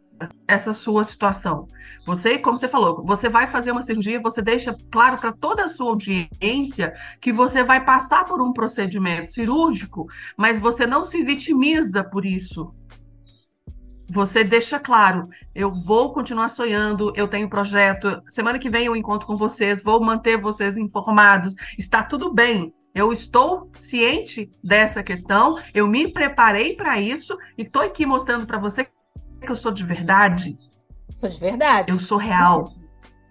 [0.48, 1.68] essa sua situação.
[2.08, 5.70] Você, como você falou, você vai fazer uma cirurgia, você deixa claro para toda a
[5.70, 6.92] sua audiência
[7.22, 12.74] que você vai passar por um procedimento cirúrgico, mas você não se vitimiza por isso.
[14.14, 19.26] Você deixa claro, eu vou continuar sonhando, eu tenho projeto, semana que vem eu encontro
[19.26, 22.72] com vocês, vou manter vocês informados, está tudo bem.
[22.94, 28.60] Eu estou ciente dessa questão, eu me preparei para isso e estou aqui mostrando para
[28.60, 28.88] você
[29.42, 30.56] que eu sou de verdade?
[31.10, 31.92] Sou de verdade.
[31.92, 32.72] Eu sou real.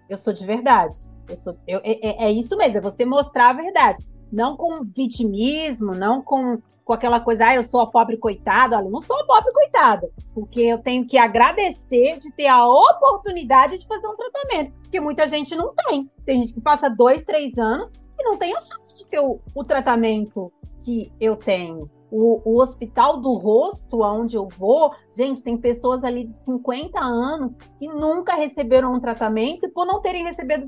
[0.09, 0.97] Eu sou de verdade.
[1.29, 4.05] Eu sou, eu, é, é, é isso mesmo, é você mostrar a verdade.
[4.29, 8.77] Não com vitimismo, não com, com aquela coisa, ah, eu sou a pobre coitada.
[8.77, 12.65] Olha, eu não sou a pobre coitada, porque eu tenho que agradecer de ter a
[12.65, 16.09] oportunidade de fazer um tratamento, porque muita gente não tem.
[16.25, 19.39] Tem gente que passa dois, três anos e não tem a chance de ter o,
[19.55, 20.51] o tratamento
[20.83, 26.25] que eu tenho o, o, hospital do rosto, aonde eu vou, gente, tem pessoas ali
[26.25, 30.67] de 50 anos que nunca receberam um tratamento e por não terem recebido,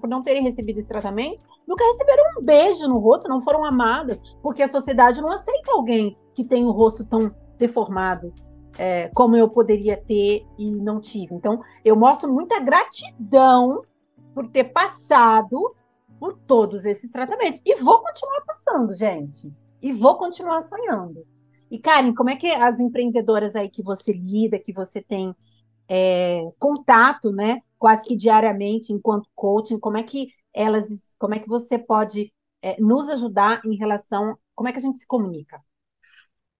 [0.00, 4.18] por não terem recebido esse tratamento, nunca receberam um beijo no rosto, não foram amadas,
[4.42, 8.32] porque a sociedade não aceita alguém que tem o rosto tão deformado
[8.78, 11.34] é, como eu poderia ter e não tive.
[11.34, 13.82] Então, eu mostro muita gratidão
[14.34, 15.74] por ter passado
[16.18, 21.26] por todos esses tratamentos e vou continuar passando, gente e vou continuar sonhando.
[21.70, 25.34] E, Karen, como é que as empreendedoras aí que você lida, que você tem
[25.88, 31.48] é, contato, né, quase que diariamente enquanto coaching, como é que elas, como é que
[31.48, 35.60] você pode é, nos ajudar em relação, como é que a gente se comunica?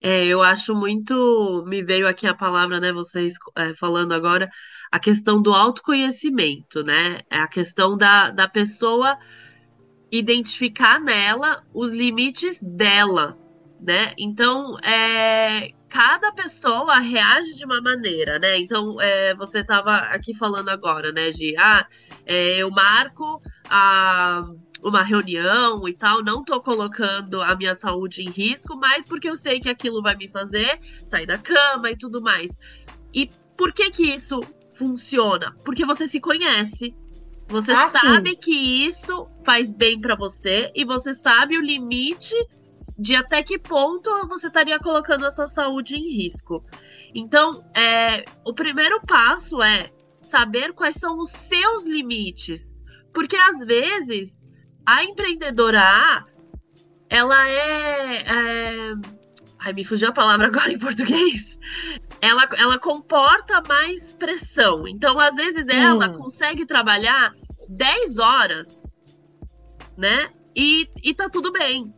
[0.01, 4.49] É, eu acho muito, me veio aqui a palavra, né, vocês é, falando agora,
[4.89, 9.17] a questão do autoconhecimento, né, é a questão da, da pessoa
[10.11, 13.37] identificar nela os limites dela,
[13.79, 14.13] né?
[14.17, 18.59] Então, é, cada pessoa reage de uma maneira, né?
[18.59, 21.85] Então, é, você estava aqui falando agora, né, de ah,
[22.25, 24.43] é, eu marco a
[24.81, 29.35] uma reunião e tal, não tô colocando a minha saúde em risco, mas porque eu
[29.35, 32.57] sei que aquilo vai me fazer sair da cama e tudo mais.
[33.13, 34.39] E por que que isso
[34.73, 35.53] funciona?
[35.65, 36.95] Porque você se conhece.
[37.49, 38.35] Você Ah, sabe sim.
[38.37, 42.35] que isso faz bem pra você e você sabe o limite
[42.97, 46.63] de até que ponto você estaria colocando a sua saúde em risco.
[47.15, 49.89] Então, é, o primeiro passo é
[50.21, 52.73] saber quais são os seus limites.
[53.13, 54.39] Porque às vezes
[54.85, 56.25] a empreendedora A,
[57.09, 58.93] ela é, é...
[59.57, 61.57] Ai, me fugiu a palavra agora em português.
[62.21, 64.87] Ela, ela comporta mais pressão.
[64.87, 66.13] Então, às vezes, ela Hum.
[66.17, 67.33] consegue trabalhar
[67.67, 68.95] 10 horas,
[69.97, 70.29] né?
[70.55, 71.93] E, e tá tudo bem.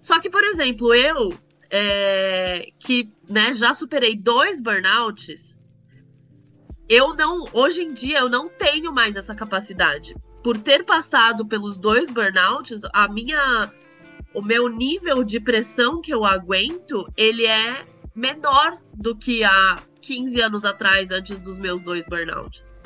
[0.00, 1.38] Só que, por exemplo, eu,
[1.70, 5.56] é, que né, já superei dois burnouts,
[6.88, 10.14] eu não, hoje em dia, eu não tenho mais essa capacidade.
[10.42, 13.70] Por ter passado pelos dois burnouts, a minha,
[14.32, 17.84] o meu nível de pressão que eu aguento, ele é
[18.18, 22.80] menor do que há 15 anos atrás, antes dos meus dois burnouts.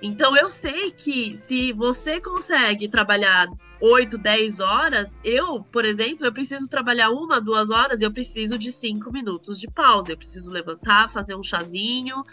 [0.00, 3.48] Então eu sei que se você consegue trabalhar
[3.80, 8.70] 8, 10 horas, eu, por exemplo, eu preciso trabalhar uma, duas horas eu preciso de
[8.70, 10.12] cinco minutos de pausa.
[10.12, 12.24] Eu preciso levantar, fazer um chazinho,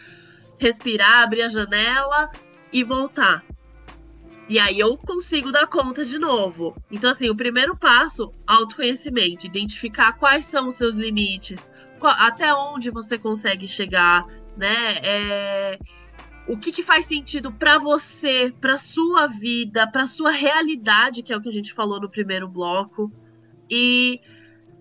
[0.60, 2.32] respirar, abrir a janela
[2.72, 3.44] e voltar.
[4.48, 6.76] E aí eu consigo dar conta de novo.
[6.90, 11.70] Então, assim, o primeiro passo, autoconhecimento, identificar quais são os seus limites,
[12.08, 14.26] até onde você consegue chegar,
[14.58, 14.98] né?
[15.04, 15.80] É,
[16.48, 21.38] o que, que faz sentido pra você, pra sua vida, pra sua realidade, que é
[21.38, 23.12] o que a gente falou no primeiro bloco.
[23.70, 24.20] E,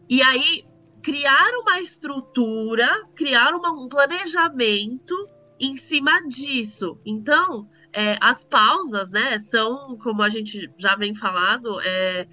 [0.09, 0.65] e aí
[1.03, 5.15] criar uma estrutura, criar uma- um planejamento
[5.61, 6.99] em cima disso.
[7.05, 12.27] Então, é, as pausas, né, são, como a gente já vem falado, é,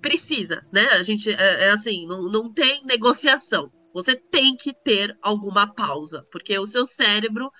[0.00, 0.82] precisa, né?
[0.90, 3.70] A gente, é, é assim, não, não tem negociação.
[3.94, 7.50] Você tem que ter alguma pausa, porque o seu cérebro,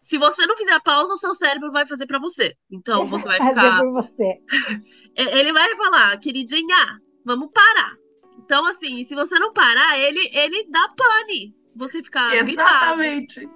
[0.00, 2.54] se você não fizer a pausa, o seu cérebro vai fazer pra você.
[2.70, 4.38] Então, você vai Fazer ficar você.
[5.16, 7.94] ele vai falar, queridinha, vamos parar.
[8.38, 11.54] Então, assim, se você não parar, ele, ele dá pane.
[11.76, 13.48] Você fica gripado, Exatamente.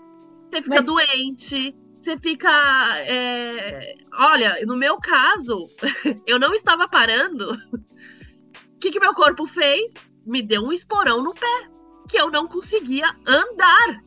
[0.50, 2.50] você fica Mas- doente, você fica.
[3.00, 5.68] é, Olha, no meu caso,
[6.26, 7.52] eu não estava parando.
[7.72, 9.94] O que, que meu corpo fez?
[10.26, 11.68] Me deu um esporão no pé,
[12.08, 14.02] que eu não conseguia andar.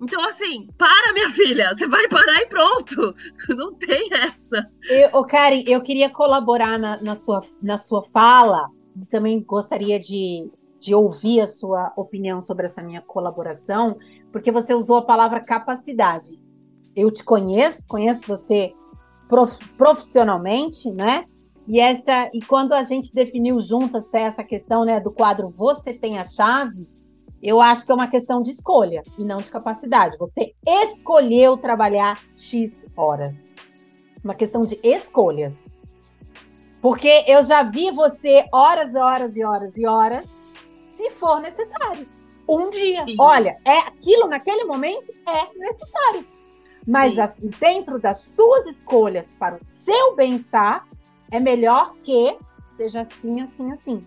[0.00, 3.14] Então, assim, para, minha filha, você vai parar e pronto.
[3.50, 4.70] Não tem essa.
[4.88, 8.68] Eu, ô, Karen, eu queria colaborar na, na sua, na sua fala
[9.06, 10.50] também gostaria de,
[10.80, 13.96] de ouvir a sua opinião sobre essa minha colaboração,
[14.32, 16.38] porque você usou a palavra capacidade.
[16.94, 18.72] Eu te conheço, conheço você
[19.28, 21.24] prof- profissionalmente, né?
[21.68, 26.18] E essa e quando a gente definiu juntas essa questão, né, do quadro Você tem
[26.18, 26.88] a chave,
[27.42, 30.16] eu acho que é uma questão de escolha e não de capacidade.
[30.18, 33.54] Você escolheu trabalhar X horas
[34.24, 35.54] uma questão de escolhas.
[36.80, 40.26] Porque eu já vi você horas, horas e horas e horas,
[40.96, 42.08] se for necessário.
[42.48, 43.04] Um dia.
[43.04, 43.16] Sim.
[43.18, 46.26] Olha, é aquilo naquele momento é necessário.
[46.86, 50.86] Mas as- dentro das suas escolhas para o seu bem-estar,
[51.30, 52.36] é melhor que
[52.76, 54.06] seja assim, assim, assim.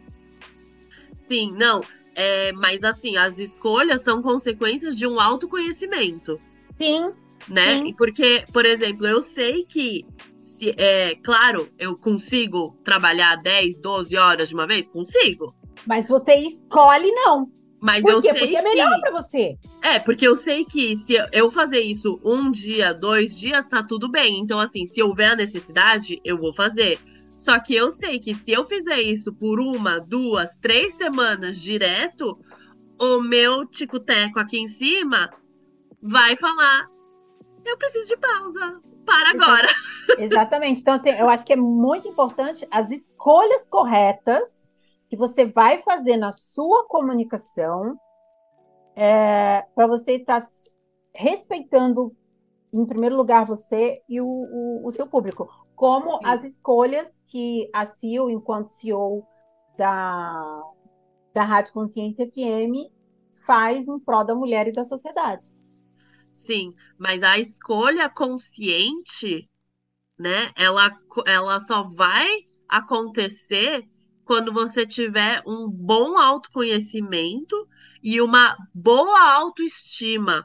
[1.27, 1.81] Sim, não.
[2.15, 6.39] É, mas assim, as escolhas são consequências de um autoconhecimento,
[6.77, 7.13] Sim,
[7.47, 7.77] né?
[7.77, 7.87] Sim.
[7.87, 10.05] E Porque, por exemplo, eu sei que,
[10.39, 14.87] se, é, claro, eu consigo trabalhar 10, 12 horas de uma vez?
[14.87, 15.55] Consigo.
[15.85, 17.49] mas você escolhe não.
[17.81, 18.69] Mas Por eu sei Porque é que.
[18.69, 19.57] melhor para você.
[19.81, 24.07] É, porque eu sei que se eu fazer isso um dia, dois dias, tá tudo
[24.07, 24.39] bem.
[24.39, 26.99] Então, assim, se houver a necessidade, eu vou fazer.
[27.35, 32.37] Só que eu sei que se eu fizer isso por uma, duas, três semanas direto,
[32.99, 35.31] o meu tico-teco aqui em cima
[35.99, 36.87] vai falar:
[37.65, 38.79] eu preciso de pausa.
[39.03, 39.67] Para agora.
[40.19, 40.81] Exatamente.
[40.81, 44.69] Então, assim, eu acho que é muito importante as escolhas corretas
[45.11, 47.99] que você vai fazer na sua comunicação
[49.75, 50.75] para você estar s-
[51.13, 52.15] respeitando,
[52.73, 55.49] em primeiro lugar, você e o, o- o seu público.
[55.75, 56.25] Como Sim.
[56.25, 59.27] as escolhas que a CIO, enquanto CEO
[59.77, 60.63] da,
[61.33, 62.91] da Rádio Consciência FM,
[63.45, 65.47] faz em prol da mulher e da sociedade.
[66.33, 69.49] Sim, mas a escolha consciente,
[70.19, 70.51] né?
[70.57, 70.91] Ela,
[71.27, 72.27] ela só vai
[72.69, 73.83] acontecer
[74.25, 77.55] quando você tiver um bom autoconhecimento
[78.03, 80.43] e uma boa autoestima.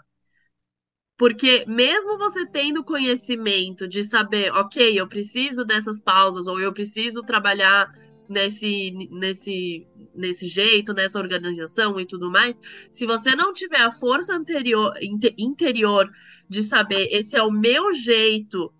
[1.16, 7.22] Porque mesmo você tendo conhecimento de saber, ok, eu preciso dessas pausas, ou eu preciso
[7.22, 7.90] trabalhar
[8.28, 12.60] nesse, nesse, nesse jeito, nessa organização e tudo mais,
[12.90, 14.92] se você não tiver a força anterior,
[15.38, 16.10] interior
[16.48, 18.72] de saber esse é o meu jeito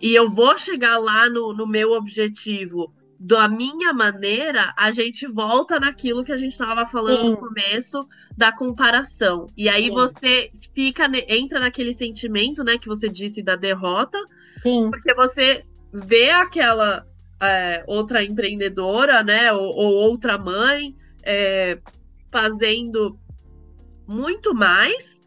[0.00, 5.80] e eu vou chegar lá no, no meu objetivo da minha maneira, a gente volta
[5.80, 7.30] naquilo que a gente estava falando Sim.
[7.30, 8.06] no começo
[8.36, 9.48] da comparação.
[9.56, 9.90] E aí Sim.
[9.90, 14.18] você fica entra naquele sentimento, né, que você disse da derrota,
[14.62, 14.88] Sim.
[14.90, 17.04] porque você vê aquela
[17.42, 20.94] é, outra empreendedora, né, ou, ou outra mãe
[21.24, 21.80] é,
[22.30, 23.18] fazendo
[24.06, 25.20] muito mais.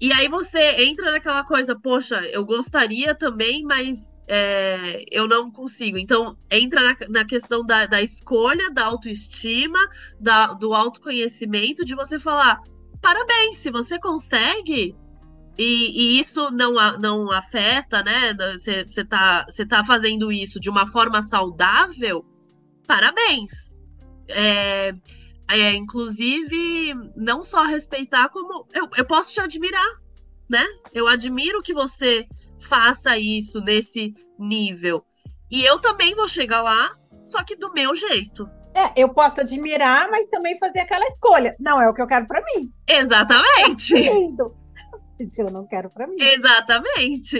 [0.00, 5.98] E aí você entra naquela coisa, poxa, eu gostaria também, mas é, eu não consigo.
[5.98, 9.78] Então, entra na, na questão da, da, escolha, da autoestima,
[10.18, 12.60] da, do autoconhecimento, de você falar:
[13.00, 14.96] parabéns, se você consegue.
[15.56, 18.34] E, e isso não, não afeta, né?
[18.56, 22.24] Você está tá fazendo isso de uma forma saudável,
[22.88, 23.76] parabéns.
[24.28, 24.94] É,
[25.48, 30.00] é, inclusive, não só respeitar, como eu, eu posso te admirar,
[30.48, 30.64] né?
[30.92, 32.26] Eu admiro que você
[32.60, 35.04] faça isso nesse nível.
[35.50, 36.96] E eu também vou chegar lá,
[37.26, 38.48] só que do meu jeito.
[38.74, 41.54] É, eu posso admirar, mas também fazer aquela escolha.
[41.60, 42.72] Não é o que eu quero para mim.
[42.88, 43.94] Exatamente.
[43.94, 44.52] Lindo.
[45.38, 46.16] Eu não quero para mim.
[46.18, 47.38] Exatamente.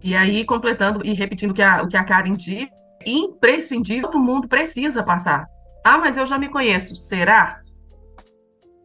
[0.00, 2.70] E aí, completando e repetindo o que a, o que a Karen disse,
[3.06, 5.46] imprescindível, todo mundo precisa passar.
[5.84, 6.94] Ah, mas eu já me conheço.
[6.94, 7.60] Será?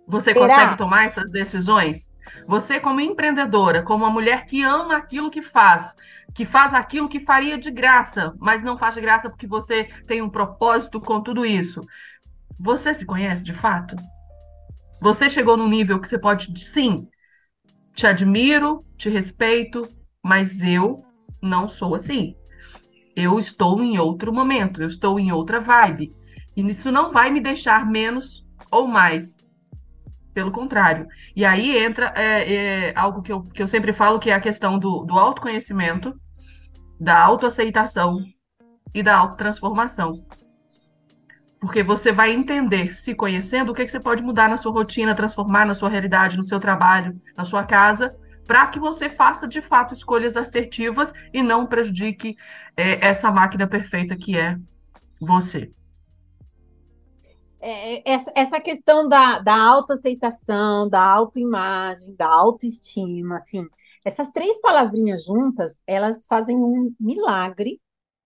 [0.07, 0.47] Você Será?
[0.47, 2.08] consegue tomar essas decisões?
[2.47, 5.95] Você, como empreendedora, como uma mulher que ama aquilo que faz,
[6.33, 10.21] que faz aquilo que faria de graça, mas não faz de graça porque você tem
[10.21, 11.81] um propósito com tudo isso.
[12.59, 13.95] Você se conhece de fato?
[15.01, 17.07] Você chegou num nível que você pode, sim,
[17.93, 19.87] te admiro, te respeito,
[20.23, 21.03] mas eu
[21.41, 22.35] não sou assim.
[23.15, 26.13] Eu estou em outro momento, eu estou em outra vibe.
[26.55, 29.38] E isso não vai me deixar menos ou mais
[30.39, 31.05] pelo contrário.
[31.35, 34.39] E aí entra é, é, algo que eu, que eu sempre falo, que é a
[34.39, 36.17] questão do, do autoconhecimento,
[36.97, 38.19] da autoaceitação
[38.93, 40.25] e da autotransformação.
[41.59, 45.13] Porque você vai entender, se conhecendo, o que, que você pode mudar na sua rotina,
[45.13, 48.15] transformar na sua realidade, no seu trabalho, na sua casa,
[48.47, 52.37] para que você faça de fato escolhas assertivas e não prejudique
[52.77, 54.55] é, essa máquina perfeita que é
[55.19, 55.69] você.
[57.61, 63.67] É, é, essa, essa questão da, da autoaceitação, da autoimagem, da autoestima, assim,
[64.03, 67.81] essas três palavrinhas juntas, elas fazem um milagre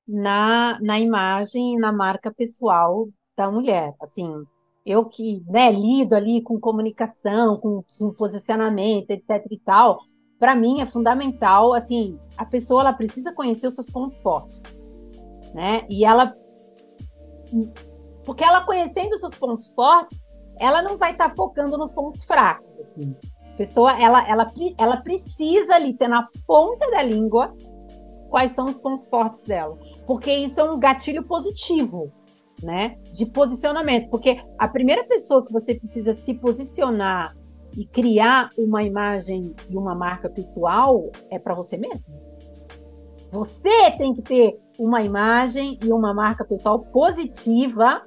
[0.08, 3.94] na, na imagem e na marca pessoal da mulher.
[4.00, 4.32] Assim,
[4.86, 10.00] eu que né, lido ali com comunicação, com, com posicionamento, etc e tal,
[10.38, 14.62] para mim é fundamental, assim, a pessoa ela precisa conhecer os seus pontos fortes,
[15.54, 15.88] né?
[15.90, 16.36] E ela
[18.26, 20.24] porque ela conhecendo seus pontos fortes,
[20.60, 23.16] ela não vai estar tá focando nos pontos fracos, assim.
[23.54, 27.54] A pessoa, ela, ela, ela precisa ali ter na ponta da língua
[28.30, 29.78] quais são os pontos fortes dela.
[30.08, 32.12] Porque isso é um gatilho positivo,
[32.64, 32.98] né?
[33.12, 34.10] De posicionamento.
[34.10, 37.36] Porque a primeira pessoa que você precisa se posicionar
[37.78, 42.14] e criar uma imagem e uma marca pessoal é para você mesmo.
[43.32, 48.04] Você tem que ter uma imagem e uma marca pessoal positiva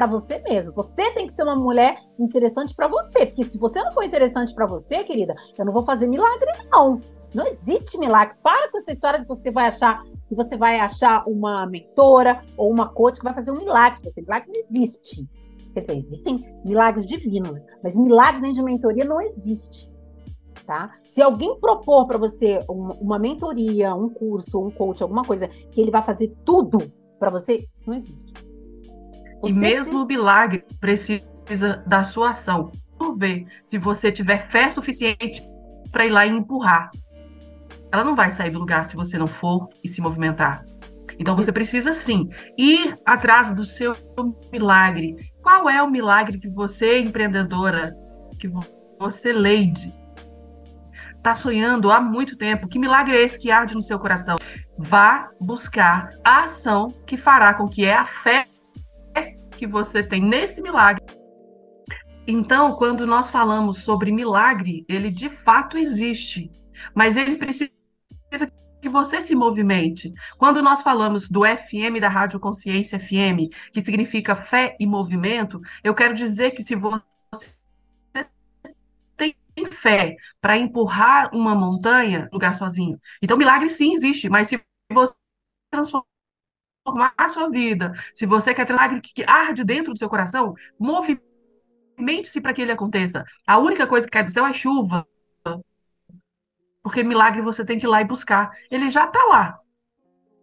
[0.00, 0.72] para você mesmo.
[0.72, 4.54] Você tem que ser uma mulher interessante para você, porque se você não for interessante
[4.54, 7.02] para você, querida, eu não vou fazer milagre não.
[7.34, 8.34] Não existe milagre.
[8.42, 12.72] Para com essa história que você vai achar que você vai achar uma mentora ou
[12.72, 14.00] uma coach que vai fazer um milagre.
[14.06, 15.28] Esse milagre não existe.
[15.74, 19.86] Quer dizer, existem milagres divinos, mas milagre de mentoria não existe.
[20.66, 20.94] Tá?
[21.04, 25.78] Se alguém propor para você uma, uma, mentoria, um curso, um coach, alguma coisa, que
[25.78, 28.49] ele vai fazer tudo para você, isso não existe.
[29.44, 32.72] E mesmo o milagre precisa da sua ação.
[32.98, 35.42] Vamos ver se você tiver fé suficiente
[35.90, 36.90] para ir lá e empurrar.
[37.92, 40.64] Ela não vai sair do lugar se você não for e se movimentar.
[41.18, 43.94] Então você precisa sim ir atrás do seu
[44.52, 45.32] milagre.
[45.42, 47.94] Qual é o milagre que você, empreendedora,
[48.38, 48.50] que
[48.98, 49.92] você, lady,
[51.16, 52.68] está sonhando há muito tempo?
[52.68, 54.38] Que milagre é esse que arde no seu coração?
[54.78, 58.46] Vá buscar a ação que fará com que é a fé
[59.60, 61.04] que você tem nesse milagre.
[62.26, 66.50] Então, quando nós falamos sobre milagre, ele de fato existe,
[66.94, 67.70] mas ele precisa
[68.80, 70.14] que você se movimente.
[70.38, 75.94] Quando nós falamos do FM da Rádio Consciência FM, que significa fé e movimento, eu
[75.94, 77.04] quero dizer que se você
[79.14, 79.36] tem
[79.70, 82.98] fé para empurrar uma montanha, lugar sozinho.
[83.20, 84.58] Então, milagre sim existe, mas se
[84.90, 85.14] você
[87.16, 90.54] a sua vida, se você quer ter um milagre que arde dentro do seu coração,
[90.78, 93.24] movimente-se para que ele aconteça.
[93.46, 95.06] A única coisa que cai do céu é chuva,
[96.82, 98.50] porque milagre você tem que ir lá e buscar.
[98.70, 99.58] Ele já está lá.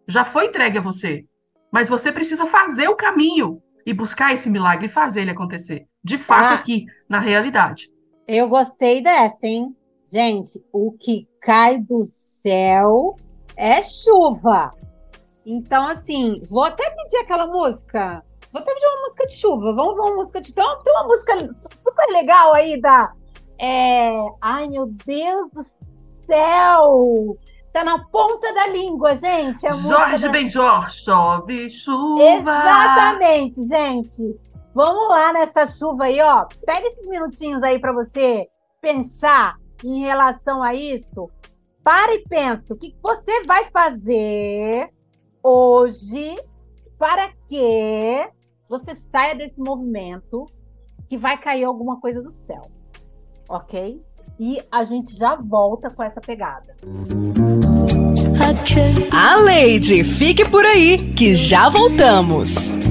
[0.07, 1.25] Já foi entregue a você.
[1.71, 5.85] Mas você precisa fazer o caminho e buscar esse milagre e fazer ele acontecer.
[6.03, 7.89] De fato, ah, aqui, na realidade.
[8.27, 9.75] Eu gostei dessa, hein?
[10.05, 13.17] Gente, o que cai do céu
[13.55, 14.71] é chuva.
[15.49, 18.21] Então, assim, vou até pedir aquela música.
[18.51, 19.73] Vou até pedir uma música de chuva.
[19.73, 20.53] Vamos ver uma música de.
[20.53, 23.13] Tem uma, tem uma música super legal aí da.
[23.57, 24.11] É...
[24.41, 25.63] Ai, meu Deus do
[26.25, 27.37] céu!
[27.71, 29.65] Tá na ponta da língua, gente.
[29.65, 30.31] A Jorge da...
[30.33, 32.21] Benjor, chove chuva.
[32.21, 34.37] Exatamente, gente.
[34.75, 36.45] Vamos lá nessa chuva aí, ó.
[36.65, 38.49] Pega esses minutinhos aí para você
[38.81, 41.29] pensar em relação a isso.
[41.85, 44.91] Para e pensa, o que você vai fazer
[45.43, 46.37] hoje
[46.97, 48.29] para que
[48.67, 50.45] você saia desse movimento
[51.07, 52.69] que vai cair alguma coisa do céu.
[53.47, 54.01] Ok?
[54.39, 56.75] e a gente já volta com essa pegada.
[59.11, 62.86] A Lady, fique por aí que já voltamos.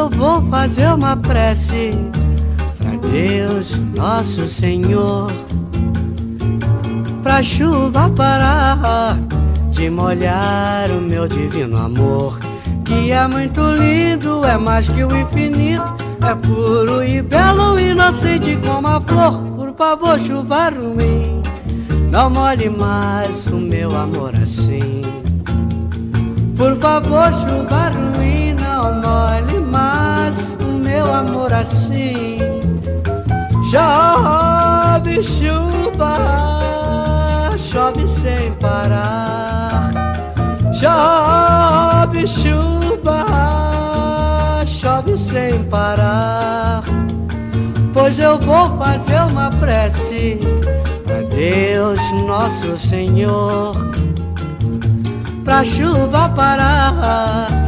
[0.00, 1.90] Eu vou fazer uma prece
[2.78, 5.30] pra Deus, nosso Senhor.
[7.22, 9.18] Pra chuva parar
[9.70, 12.38] de molhar o meu divino amor,
[12.82, 15.84] que é muito lindo, é mais que o infinito
[16.26, 21.42] é puro e belo, inocente como a flor Por favor, chuva ruim
[22.10, 25.02] Não molhe mais o meu amor assim
[26.56, 28.09] Por favor, chuva ruim
[28.82, 32.38] Não molhe mais o meu amor assim.
[33.70, 36.16] Chove chuva
[37.58, 39.90] Chove sem parar.
[40.72, 43.26] Chove chuva
[44.64, 46.82] chove sem parar.
[47.92, 50.40] Pois eu vou fazer uma prece
[51.06, 53.74] a Deus nosso Senhor,
[55.44, 57.59] pra chuva parar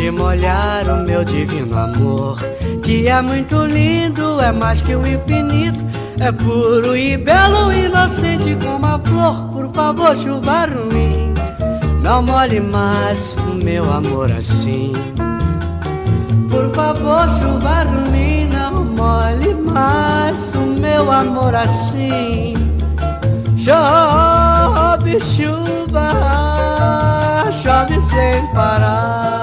[0.00, 2.38] de molhar o meu divino amor,
[2.82, 5.78] que é muito lindo, é mais que o infinito.
[6.18, 9.36] É puro e belo, inocente como a flor.
[9.52, 11.34] Por favor, chuva ruim,
[12.02, 14.94] não molhe mais o meu amor assim.
[16.50, 22.54] Por favor, chuva ruim, não molhe mais o meu amor assim.
[23.58, 26.10] Chove chuva,
[27.62, 29.39] chove sem parar.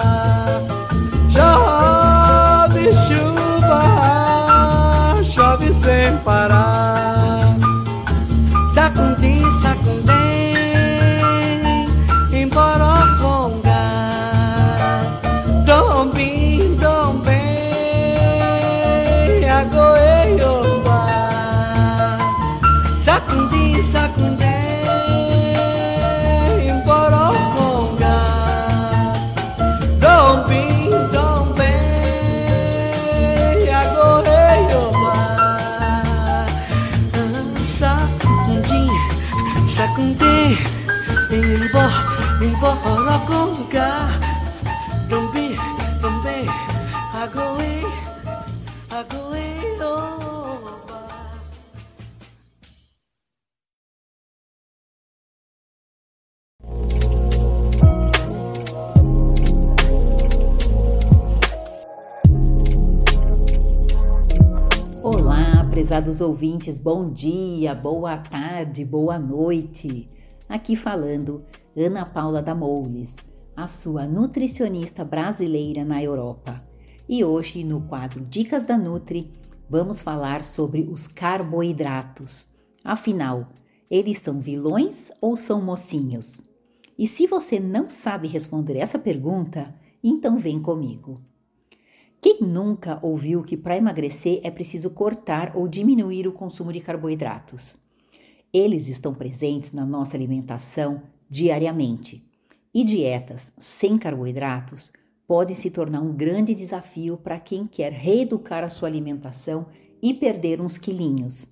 [65.97, 70.07] Prezados ouvintes, bom dia, boa tarde, boa noite.
[70.47, 71.43] Aqui falando
[71.75, 73.15] Ana Paula da Moules,
[73.55, 76.63] a sua nutricionista brasileira na Europa.
[77.09, 79.33] E hoje, no quadro Dicas da Nutri,
[79.67, 82.47] vamos falar sobre os carboidratos.
[82.83, 83.47] Afinal,
[83.89, 86.45] eles são vilões ou são mocinhos?
[86.95, 89.73] E se você não sabe responder essa pergunta,
[90.03, 91.15] então vem comigo.
[92.20, 97.78] Quem nunca ouviu que para emagrecer é preciso cortar ou diminuir o consumo de carboidratos?
[98.51, 102.26] Eles estão presentes na nossa alimentação diariamente.
[102.74, 104.91] E dietas sem carboidratos
[105.28, 109.68] podem se tornar um grande desafio para quem quer reeducar a sua alimentação
[110.01, 111.49] e perder uns quilinhos.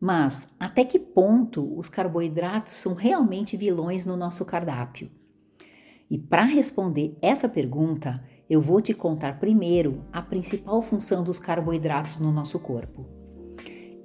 [0.00, 5.10] Mas até que ponto os carboidratos são realmente vilões no nosso cardápio?
[6.10, 12.18] E para responder essa pergunta, eu vou te contar primeiro a principal função dos carboidratos
[12.18, 13.06] no nosso corpo.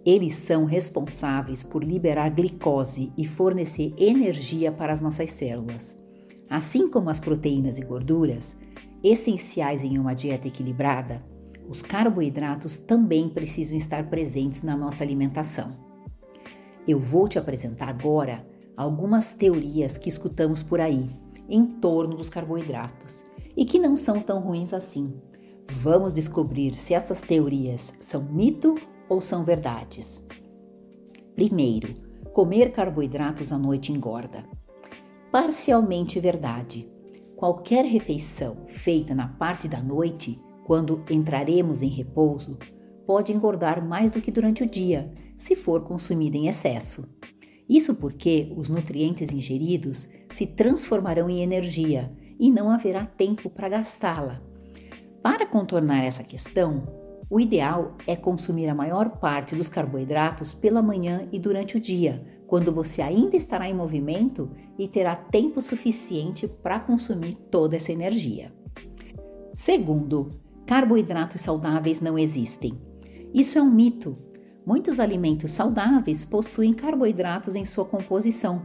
[0.05, 5.99] Eles são responsáveis por liberar glicose e fornecer energia para as nossas células.
[6.47, 8.55] Assim como as proteínas e gorduras,
[9.03, 11.25] essenciais em uma dieta equilibrada,
[11.67, 15.75] os carboidratos também precisam estar presentes na nossa alimentação.
[16.87, 18.45] Eu vou te apresentar agora
[18.77, 21.09] algumas teorias que escutamos por aí
[21.49, 23.25] em torno dos carboidratos
[23.55, 25.13] e que não são tão ruins assim.
[25.71, 28.75] Vamos descobrir se essas teorias são mito
[29.09, 30.23] ou são verdades.
[31.35, 31.95] Primeiro,
[32.33, 34.43] comer carboidratos à noite engorda.
[35.31, 36.89] Parcialmente verdade.
[37.35, 42.57] Qualquer refeição feita na parte da noite, quando entraremos em repouso,
[43.05, 47.07] pode engordar mais do que durante o dia, se for consumida em excesso.
[47.67, 54.41] Isso porque os nutrientes ingeridos se transformarão em energia e não haverá tempo para gastá-la.
[55.21, 56.83] Para contornar essa questão,
[57.29, 62.23] o ideal é consumir a maior parte dos carboidratos pela manhã e durante o dia,
[62.45, 68.53] quando você ainda estará em movimento e terá tempo suficiente para consumir toda essa energia.
[69.53, 70.31] Segundo,
[70.65, 72.79] carboidratos saudáveis não existem.
[73.33, 74.17] Isso é um mito.
[74.65, 78.61] Muitos alimentos saudáveis possuem carboidratos em sua composição.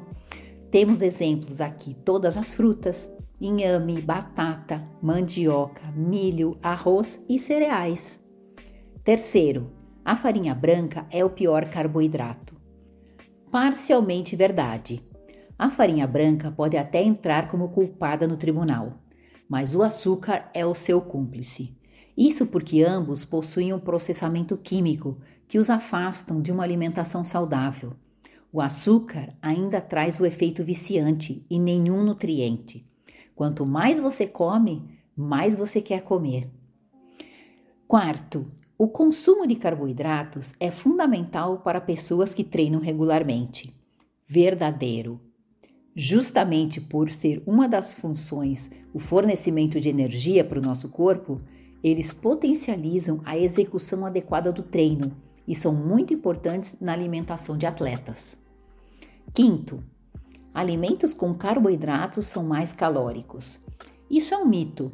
[0.71, 8.23] Temos exemplos aqui: todas as frutas, inhame, batata, mandioca, milho, arroz e cereais.
[9.03, 9.71] Terceiro,
[10.05, 12.55] a farinha branca é o pior carboidrato.
[13.51, 15.01] Parcialmente verdade.
[15.59, 19.01] A farinha branca pode até entrar como culpada no tribunal,
[19.49, 21.77] mas o açúcar é o seu cúmplice.
[22.17, 25.19] Isso porque ambos possuem um processamento químico
[25.49, 27.95] que os afastam de uma alimentação saudável.
[28.53, 32.90] O açúcar ainda traz o efeito viciante e nenhum nutriente.
[33.41, 34.87] Quanto mais você come,
[35.17, 36.47] mais você quer comer.
[37.89, 43.75] Quarto, o consumo de carboidratos é fundamental para pessoas que treinam regularmente.
[44.27, 45.19] Verdadeiro.
[45.97, 51.41] Justamente por ser uma das funções o fornecimento de energia para o nosso corpo,
[51.83, 55.17] eles potencializam a execução adequada do treino
[55.49, 58.37] e são muito importantes na alimentação de atletas.
[59.33, 59.83] Quinto,
[60.53, 63.61] alimentos com carboidratos são mais calóricos.
[64.11, 64.91] Isso é um mito.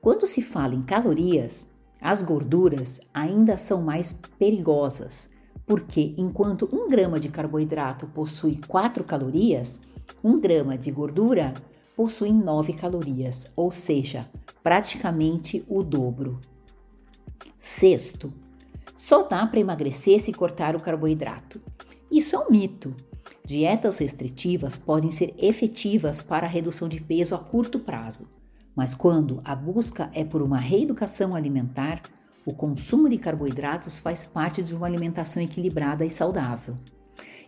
[0.00, 1.66] Quando se fala em calorias,
[2.00, 5.28] as gorduras ainda são mais perigosas,
[5.66, 9.80] porque enquanto um grama de carboidrato possui 4 calorias,
[10.22, 11.54] um grama de gordura
[11.96, 14.28] possui 9 calorias, ou seja,
[14.62, 16.40] praticamente o dobro.
[17.58, 18.32] Sexto,
[18.94, 21.60] só dá para emagrecer se cortar o carboidrato.
[22.10, 22.94] Isso é um mito.
[23.48, 28.28] Dietas restritivas podem ser efetivas para a redução de peso a curto prazo,
[28.76, 32.02] mas quando a busca é por uma reeducação alimentar,
[32.44, 36.74] o consumo de carboidratos faz parte de uma alimentação equilibrada e saudável.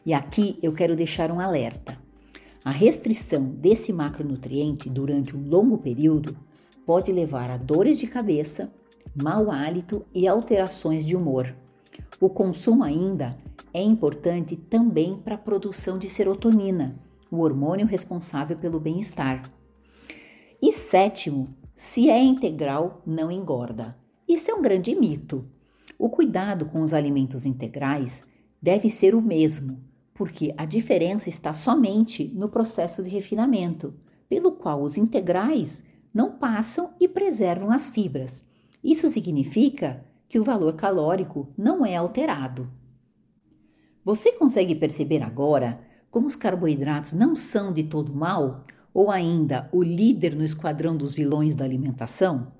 [0.06, 1.98] E aqui eu quero deixar um alerta.
[2.64, 6.34] A restrição desse macronutriente durante um longo período
[6.86, 8.72] pode levar a dores de cabeça,
[9.14, 11.54] mau hálito e alterações de humor.
[12.18, 13.36] O consumo ainda
[13.72, 17.00] é importante também para a produção de serotonina,
[17.30, 19.50] o hormônio responsável pelo bem-estar.
[20.60, 23.96] E sétimo, se é integral, não engorda.
[24.28, 25.46] Isso é um grande mito.
[25.98, 28.24] O cuidado com os alimentos integrais
[28.60, 29.78] deve ser o mesmo,
[30.12, 33.94] porque a diferença está somente no processo de refinamento,
[34.28, 38.44] pelo qual os integrais não passam e preservam as fibras.
[38.82, 42.70] Isso significa que o valor calórico não é alterado.
[44.04, 45.78] Você consegue perceber agora
[46.10, 51.14] como os carboidratos não são de todo mal ou ainda o líder no esquadrão dos
[51.14, 52.50] vilões da alimentação?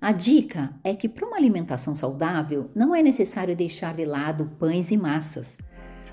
[0.00, 4.90] A dica é que para uma alimentação saudável não é necessário deixar de lado pães
[4.90, 5.58] e massas.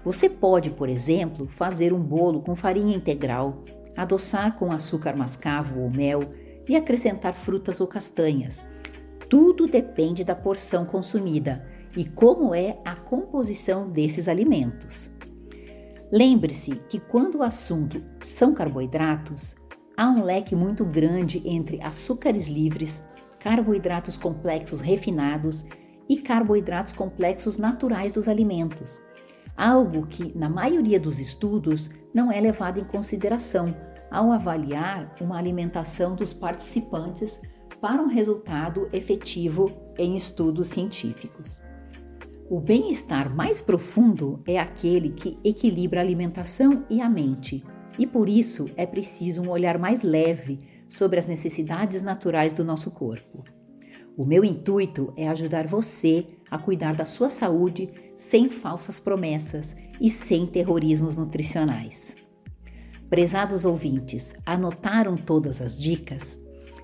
[0.04, 3.64] Você pode, por exemplo, fazer um bolo com farinha integral,
[3.96, 6.22] adoçar com açúcar mascavo ou mel
[6.68, 8.66] e acrescentar frutas ou castanhas.
[9.30, 11.64] Tudo depende da porção consumida
[11.96, 15.10] e como é a composição desses alimentos.
[16.12, 19.56] Lembre-se que quando o assunto são carboidratos,
[19.96, 23.06] há um leque muito grande entre açúcares livres,
[23.40, 25.66] carboidratos complexos refinados
[26.08, 29.04] e carboidratos complexos naturais dos alimentos,
[29.56, 33.76] algo que, na maioria dos estudos, não é levado em consideração
[34.10, 37.40] ao avaliar uma alimentação dos participantes
[37.80, 41.62] para um resultado efetivo em estudos científicos.
[42.50, 47.64] O bem-estar mais profundo é aquele que equilibra a alimentação e a mente,
[48.00, 50.58] e por isso é preciso um olhar mais leve
[50.90, 53.44] sobre as necessidades naturais do nosso corpo.
[54.18, 60.10] O meu intuito é ajudar você a cuidar da sua saúde sem falsas promessas e
[60.10, 62.16] sem terrorismos nutricionais.
[63.12, 66.40] Prezados ouvintes, anotaram todas as dicas?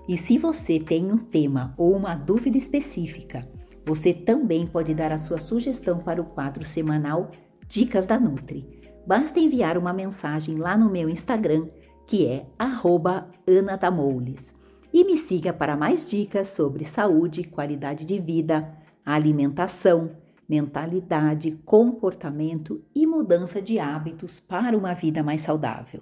[0.07, 3.41] E se você tem um tema ou uma dúvida específica,
[3.85, 7.29] você também pode dar a sua sugestão para o quadro semanal
[7.67, 8.67] Dicas da Nutri.
[9.05, 11.67] Basta enviar uma mensagem lá no meu Instagram,
[12.07, 14.55] que é @ana_damoules,
[14.91, 18.73] e me siga para mais dicas sobre saúde, qualidade de vida,
[19.05, 20.11] alimentação,
[20.47, 26.01] mentalidade, comportamento e mudança de hábitos para uma vida mais saudável.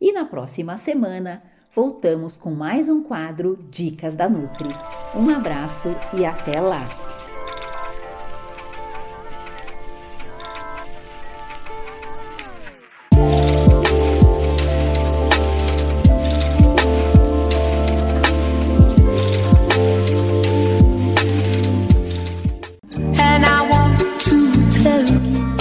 [0.00, 1.42] E na próxima semana
[1.76, 4.74] voltamos com mais um quadro Dicas da Nutri.
[5.14, 7.05] Um abraço e até lá!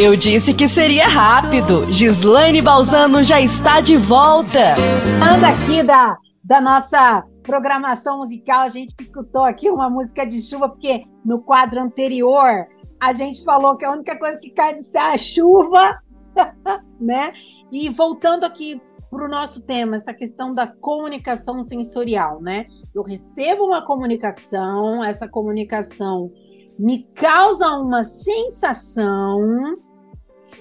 [0.05, 1.91] Eu disse que seria rápido.
[1.91, 4.75] Gislaine Balzano já está de volta.
[5.19, 10.69] Anda aqui da, da nossa programação musical, a gente escutou aqui uma música de chuva,
[10.69, 12.67] porque no quadro anterior
[13.01, 15.99] a gente falou que a única coisa que cai do céu é a chuva,
[17.01, 17.33] né?
[17.71, 18.79] E voltando aqui
[19.09, 22.67] para o nosso tema, essa questão da comunicação sensorial, né?
[22.93, 26.31] Eu recebo uma comunicação, essa comunicação
[26.77, 29.83] me causa uma sensação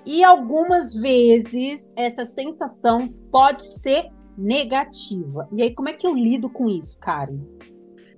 [0.06, 5.48] e algumas vezes essa sensação pode ser negativa.
[5.52, 7.40] E aí, como é que eu lido com isso, Karen?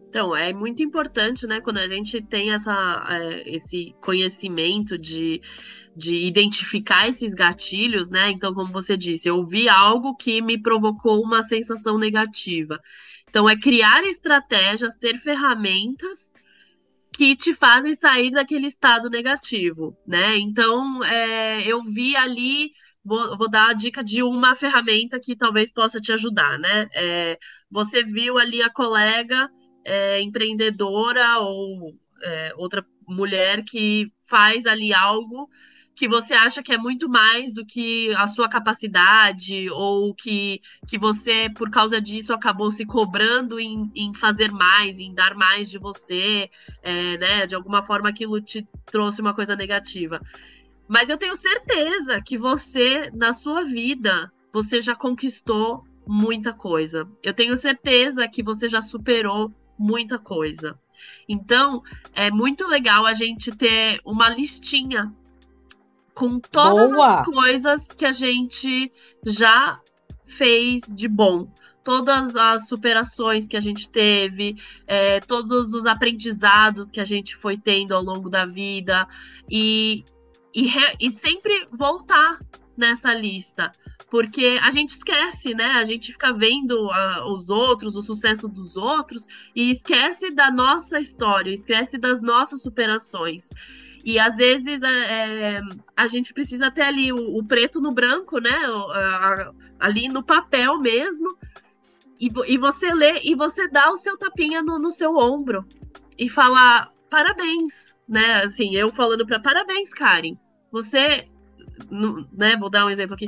[0.09, 5.43] Então, é muito importante, né, quando a gente tem essa, é, esse conhecimento de,
[5.95, 8.31] de identificar esses gatilhos, né?
[8.31, 12.81] Então, como você disse, eu vi algo que me provocou uma sensação negativa.
[13.29, 16.31] Então, é criar estratégias, ter ferramentas
[17.17, 20.37] que te fazem sair daquele estado negativo, né?
[20.37, 25.73] Então, é, eu vi ali, vou, vou, dar a dica de uma ferramenta que talvez
[25.73, 26.89] possa te ajudar, né?
[26.95, 27.39] É,
[27.71, 29.49] você viu ali a colega
[29.85, 35.49] é, empreendedora ou é, outra mulher que faz ali algo
[35.97, 40.99] que você acha que é muito mais do que a sua capacidade, ou que, que
[40.99, 45.79] você, por causa disso, acabou se cobrando em, em fazer mais, em dar mais de
[45.79, 46.51] você,
[46.83, 47.47] é, né?
[47.47, 50.21] De alguma forma aquilo te trouxe uma coisa negativa.
[50.87, 57.09] Mas eu tenho certeza que você, na sua vida, você já conquistou muita coisa.
[57.23, 60.79] Eu tenho certeza que você já superou muita coisa.
[61.27, 61.83] Então,
[62.13, 65.11] é muito legal a gente ter uma listinha
[66.17, 67.21] com todas Boa.
[67.21, 68.91] as coisas que a gente
[69.25, 69.79] já
[70.27, 71.47] fez de bom.
[71.85, 74.57] Todas as superações que a gente teve,
[74.89, 79.07] é, todos os aprendizados que a gente foi tendo ao longo da vida,
[79.49, 80.05] e,
[80.53, 82.41] e, re, e sempre voltar
[82.77, 83.71] nessa lista
[84.09, 85.73] porque a gente esquece, né?
[85.73, 91.01] A gente fica vendo uh, os outros, o sucesso dos outros e esquece da nossa
[91.01, 93.51] história, esquece das nossas superações.
[94.07, 95.61] E às vezes é, é,
[95.97, 98.55] a gente precisa ter ali o, o preto no branco, né?
[98.55, 101.37] A, ali no papel mesmo.
[102.21, 105.67] E, e, você lê e você dá o seu tapinha no, no seu ombro
[106.17, 108.45] e falar parabéns, né?
[108.45, 110.37] Assim, eu falando para parabéns, Karen.
[110.71, 111.29] Você,
[112.31, 112.57] né?
[112.57, 113.27] Vou dar um exemplo aqui.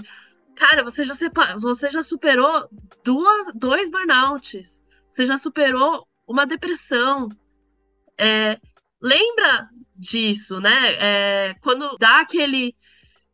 [0.54, 1.14] Cara, você já,
[1.58, 2.68] você já superou
[3.02, 4.80] duas, dois burnouts.
[5.08, 7.28] Você já superou uma depressão.
[8.16, 8.60] É,
[9.02, 9.68] lembra
[9.98, 10.94] disso, né?
[11.00, 12.74] É, quando dá aquele,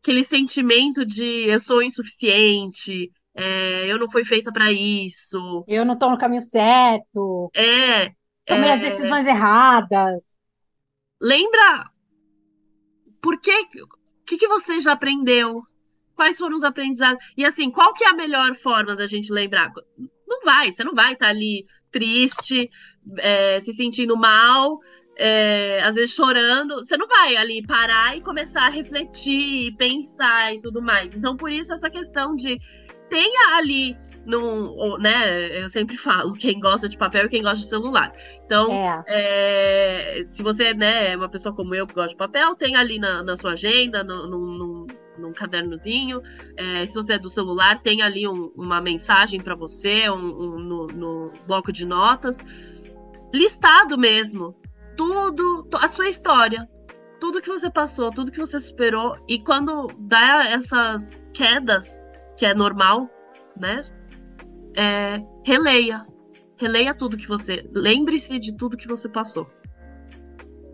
[0.03, 5.65] aquele sentimento de eu sou insuficiente, é, eu não fui feita para isso.
[5.69, 7.51] Eu não estou no caminho certo.
[7.55, 8.11] É.
[8.47, 10.23] Tomei é, as decisões erradas.
[11.21, 11.91] Lembra
[13.21, 13.67] por que,
[14.27, 15.63] que, que você já aprendeu?
[16.15, 17.23] quais foram os aprendizados.
[17.37, 19.71] E assim, qual que é a melhor forma da gente lembrar?
[20.27, 22.69] Não vai, você não vai estar tá ali triste,
[23.19, 24.79] é, se sentindo mal,
[25.17, 26.77] é, às vezes chorando.
[26.77, 31.15] Você não vai ali parar e começar a refletir, pensar e tudo mais.
[31.15, 32.59] Então, por isso, essa questão de
[33.09, 33.97] tenha ali
[34.27, 38.13] num, né, eu sempre falo, quem gosta de papel e quem gosta de celular.
[38.45, 39.05] Então, é.
[39.07, 42.99] É, se você né, é uma pessoa como eu que gosta de papel, tem ali
[42.99, 44.87] na, na sua agenda, no, no, no,
[45.19, 46.23] num cadernozinho.
[46.57, 50.59] É, se você é do celular, tem ali um, uma mensagem para você, um, um,
[50.59, 52.39] no, no bloco de notas.
[53.33, 54.57] Listado mesmo.
[54.97, 56.69] Tudo, a sua história.
[57.21, 59.17] Tudo que você passou, tudo que você superou.
[59.29, 62.03] E quando dá essas quedas,
[62.37, 63.09] que é normal,
[63.57, 63.83] né?
[64.77, 66.07] é, releia.
[66.57, 67.69] Releia tudo que você.
[67.75, 69.47] Lembre-se de tudo que você passou.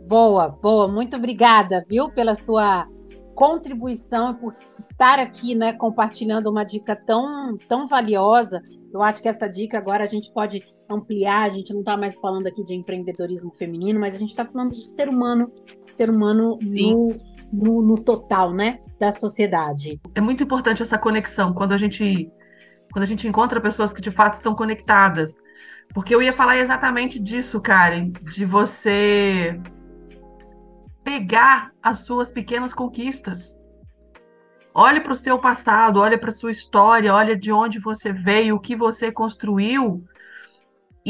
[0.07, 0.89] Boa, boa.
[0.89, 2.87] Muito obrigada, viu, pela sua
[3.35, 8.61] contribuição e por estar aqui, né, compartilhando uma dica tão, tão valiosa.
[8.93, 10.63] Eu acho que essa dica agora a gente pode
[10.95, 11.43] ampliar.
[11.43, 14.73] A gente não está mais falando aqui de empreendedorismo feminino, mas a gente está falando
[14.73, 15.53] de ser humano,
[15.87, 17.17] ser humano no,
[17.53, 20.01] no, no total, né, da sociedade.
[20.15, 22.31] É muito importante essa conexão quando a gente
[22.93, 25.33] quando a gente encontra pessoas que de fato estão conectadas.
[25.95, 29.61] Porque eu ia falar exatamente disso, Karen, de você
[31.03, 33.57] pegar as suas pequenas conquistas.
[34.73, 38.55] Olhe para o seu passado, olhe para a sua história, olhe de onde você veio,
[38.55, 40.05] o que você construiu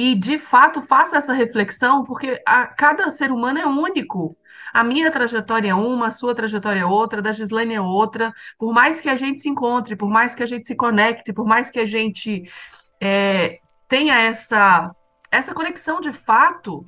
[0.00, 4.34] e de fato faça essa reflexão, porque a, cada ser humano é único.
[4.72, 8.32] A minha trajetória é uma, a sua trajetória é outra, da Gislaine é outra.
[8.58, 11.44] Por mais que a gente se encontre, por mais que a gente se conecte, por
[11.44, 12.50] mais que a gente
[12.98, 14.90] é, tenha essa,
[15.30, 16.86] essa conexão de fato,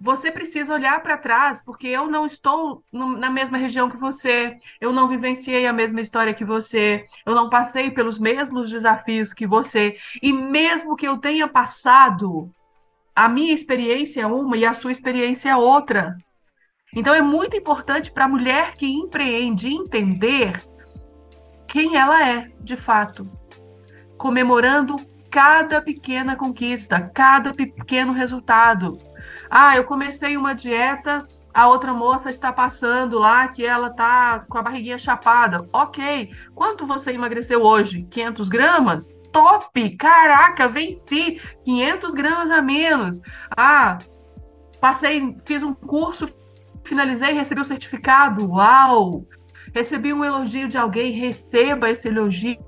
[0.00, 4.58] você precisa olhar para trás, porque eu não estou no, na mesma região que você,
[4.80, 9.46] eu não vivenciei a mesma história que você, eu não passei pelos mesmos desafios que
[9.46, 12.50] você, e mesmo que eu tenha passado,
[13.14, 16.16] a minha experiência é uma e a sua experiência é outra.
[16.94, 20.62] Então é muito importante para a mulher que empreende entender
[21.66, 23.28] quem ela é, de fato,
[24.16, 24.96] comemorando
[25.30, 28.96] cada pequena conquista, cada pequeno resultado.
[29.50, 34.58] Ah, eu comecei uma dieta, a outra moça está passando lá que ela tá com
[34.58, 35.68] a barriguinha chapada.
[35.72, 36.30] Ok.
[36.54, 38.06] Quanto você emagreceu hoje?
[38.10, 39.14] 500 gramas?
[39.32, 39.96] Top!
[39.96, 41.40] Caraca, venci!
[41.64, 43.20] 500 gramas a menos.
[43.56, 43.98] Ah,
[44.80, 46.28] passei, fiz um curso
[46.84, 48.48] finalizei recebi o certificado.
[48.48, 49.26] Uau!
[49.74, 52.58] Recebi um elogio de alguém, receba esse elogio.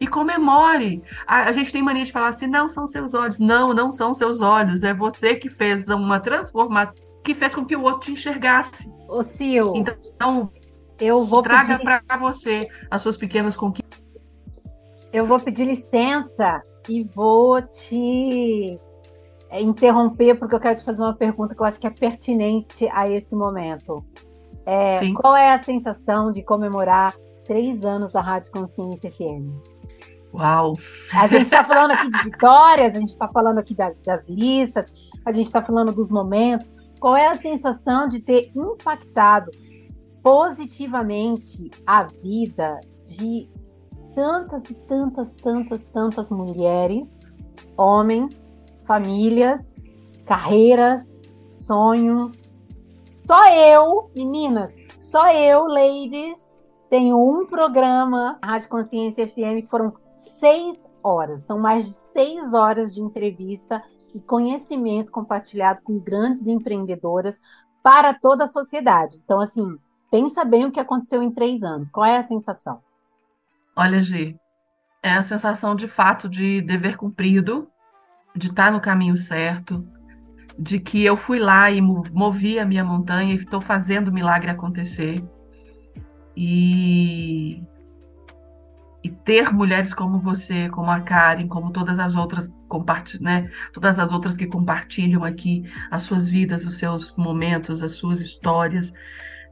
[0.00, 1.02] E comemore.
[1.26, 3.38] A, a, gente tem mania de falar assim: não são seus olhos.
[3.38, 4.82] Não, não são seus olhos.
[4.82, 6.94] É você que fez uma transformação
[7.28, 8.90] que fez com que o outro te enxergasse.
[9.06, 9.76] Ô, Sil.
[9.76, 10.50] Então,
[10.98, 12.00] eu vou traga pedir...
[12.00, 14.00] para você as suas pequenas conquistas.
[15.12, 18.78] Eu vou pedir licença e vou te
[19.50, 22.88] é, interromper, porque eu quero te fazer uma pergunta que eu acho que é pertinente
[22.92, 24.04] a esse momento.
[24.64, 29.52] É, qual é a sensação de comemorar três anos da Rádio Consciência FM?
[30.32, 30.74] Uau!
[31.12, 34.86] A gente está falando aqui de vitórias, a gente está falando aqui das, das listas,
[35.24, 36.72] a gente está falando dos momentos.
[37.00, 39.50] Qual é a sensação de ter impactado
[40.22, 43.48] positivamente a vida de
[44.14, 47.16] tantas e tantas, tantas, tantas mulheres,
[47.76, 48.36] homens
[48.88, 49.60] famílias,
[50.24, 51.06] carreiras,
[51.50, 52.48] sonhos.
[53.12, 56.38] Só eu, meninas, só eu, ladies,
[56.88, 59.92] tenho um programa, Rádio Consciência FM, que foram
[60.30, 61.42] seis horas.
[61.42, 63.82] São mais de seis horas de entrevista
[64.14, 67.38] e conhecimento compartilhado com grandes empreendedoras
[67.82, 69.20] para toda a sociedade.
[69.24, 69.76] Então, assim,
[70.10, 71.88] pensa bem o que aconteceu em três anos.
[71.90, 72.80] Qual é a sensação?
[73.76, 74.36] Olha, Gi,
[75.02, 77.68] é a sensação de fato de dever cumprido,
[78.34, 79.86] de estar no caminho certo,
[80.58, 84.50] de que eu fui lá e movi a minha montanha e estou fazendo o milagre
[84.50, 85.22] acontecer.
[86.36, 87.62] E,
[89.02, 92.50] e ter mulheres como você, como a Karen, como todas as outras
[93.20, 98.20] né, todas as outras que compartilham aqui as suas vidas, os seus momentos, as suas
[98.20, 98.92] histórias.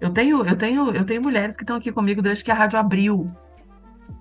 [0.00, 2.78] Eu tenho, eu tenho, eu tenho mulheres que estão aqui comigo desde que a rádio
[2.78, 3.30] abriu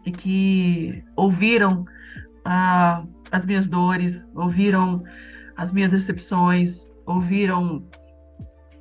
[0.06, 1.86] e que ouviram
[2.46, 5.04] a as minhas dores, ouviram
[5.58, 7.86] as minhas decepções, ouviram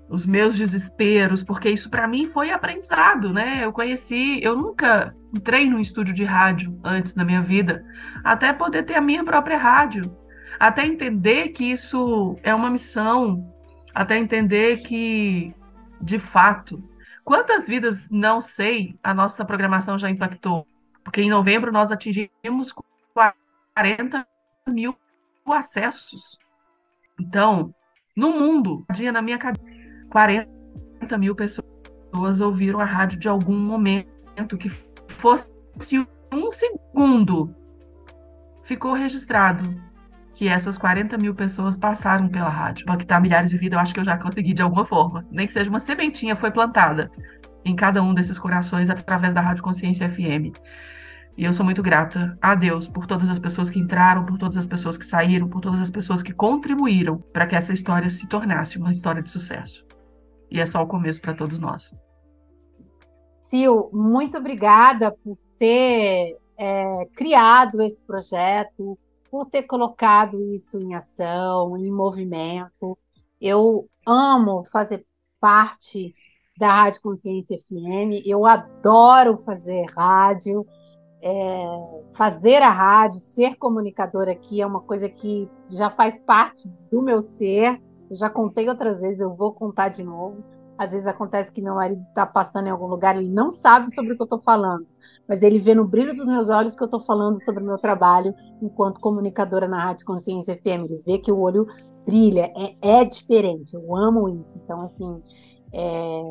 [0.08, 3.64] os meus desesperos, porque isso para mim foi aprendizado, né?
[3.64, 7.84] Eu conheci, eu nunca entrei num estúdio de rádio antes na minha vida,
[8.22, 10.16] até poder ter a minha própria rádio,
[10.58, 13.52] até entender que isso é uma missão,
[13.94, 15.54] até entender que,
[16.00, 16.82] de fato,
[17.24, 20.68] Quantas vidas, não sei, a nossa programação já impactou?
[21.02, 22.74] Porque em novembro nós atingimos
[23.74, 24.26] 40
[24.68, 24.94] mil
[25.46, 26.38] acessos.
[27.18, 27.74] Então,
[28.14, 29.64] no mundo, dia na minha cabeça,
[30.10, 34.68] 40 mil pessoas ouviram a rádio de algum momento que
[35.24, 37.56] fosse um segundo.
[38.64, 39.82] Ficou registrado
[40.34, 42.82] que essas 40 mil pessoas passaram pela rádio.
[42.82, 45.26] Impactar milhares de vidas, eu acho que eu já consegui de alguma forma.
[45.30, 47.10] Nem que seja uma sementinha foi plantada
[47.64, 50.52] em cada um desses corações através da Rádio Consciência FM.
[51.38, 54.58] E eu sou muito grata a Deus por todas as pessoas que entraram, por todas
[54.58, 58.28] as pessoas que saíram, por todas as pessoas que contribuíram para que essa história se
[58.28, 59.86] tornasse uma história de sucesso.
[60.50, 61.94] E é só o começo para todos nós.
[63.48, 68.98] Sil, muito obrigada por ter é, criado esse projeto,
[69.30, 72.98] por ter colocado isso em ação, em movimento.
[73.40, 75.04] Eu amo fazer
[75.40, 76.14] parte
[76.56, 80.64] da Rádio Consciência FM, eu adoro fazer rádio,
[81.20, 81.64] é,
[82.14, 87.22] fazer a rádio, ser comunicadora aqui é uma coisa que já faz parte do meu
[87.22, 87.80] ser.
[88.08, 90.44] Eu já contei outras vezes, eu vou contar de novo.
[90.76, 94.12] Às vezes acontece que meu marido está passando em algum lugar, ele não sabe sobre
[94.12, 94.86] o que eu estou falando
[95.28, 97.78] mas ele vê no brilho dos meus olhos que eu estou falando sobre o meu
[97.78, 100.84] trabalho enquanto comunicadora na Rádio Consciência FM.
[100.84, 101.66] Ele vê que o olho
[102.04, 103.74] brilha, é, é diferente.
[103.74, 104.60] Eu amo isso.
[104.62, 105.22] Então, assim,
[105.72, 106.22] é,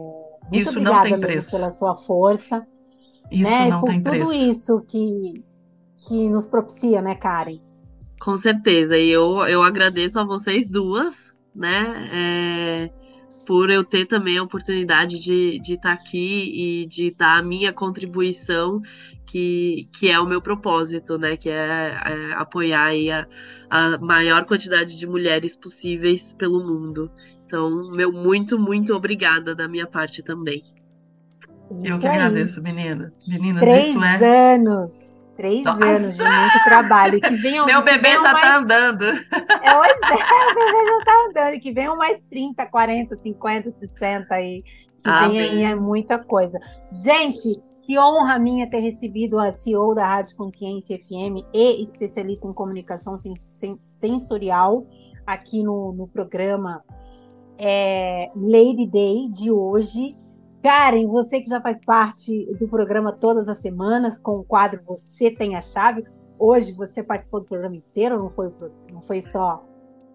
[0.44, 1.52] muito isso obrigada não tem preço.
[1.52, 2.66] pela sua força.
[3.32, 3.70] Isso né?
[3.70, 4.34] não por tem tudo preço.
[4.34, 5.44] isso que,
[6.08, 7.60] que nos propicia, né, Karen?
[8.22, 8.96] Com certeza.
[8.96, 12.10] E eu, eu agradeço a vocês duas, né?
[12.14, 13.03] É,
[13.46, 17.44] por eu ter também a oportunidade de estar de tá aqui e de dar a
[17.44, 18.82] minha contribuição,
[19.26, 21.36] que, que é o meu propósito, né?
[21.36, 23.28] Que é, é apoiar aí a,
[23.70, 27.12] a maior quantidade de mulheres possíveis pelo mundo.
[27.46, 30.64] Então, meu muito, muito obrigada da minha parte também.
[31.70, 32.16] Eu Isso que aí.
[32.16, 33.18] agradeço, meninas.
[33.28, 34.56] Meninas, Três isso é.
[34.56, 35.03] anos.
[35.36, 35.86] Três Nossa!
[35.86, 37.20] anos de muito trabalho.
[37.20, 38.46] Que venham, Meu bebê venham já mais...
[38.46, 39.04] tá andando.
[39.06, 40.14] É, pois é,
[40.52, 41.60] o bebê já tá andando.
[41.60, 44.64] Que venham mais 30, 40, 50, 60 aí.
[45.04, 45.32] Que Amém.
[45.32, 46.58] vem aí é muita coisa.
[47.04, 52.54] Gente, que honra minha ter recebido a CEO da Rádio Consciência FM e especialista em
[52.54, 54.86] comunicação sen- sen- sensorial
[55.26, 56.82] aqui no, no programa
[57.58, 60.16] é, Lady Day de hoje.
[60.64, 65.30] Karen, você que já faz parte do programa todas as semanas com o quadro Você
[65.30, 66.06] Tem a Chave.
[66.40, 68.50] Hoje você participou do programa inteiro, não foi,
[68.90, 69.62] não foi só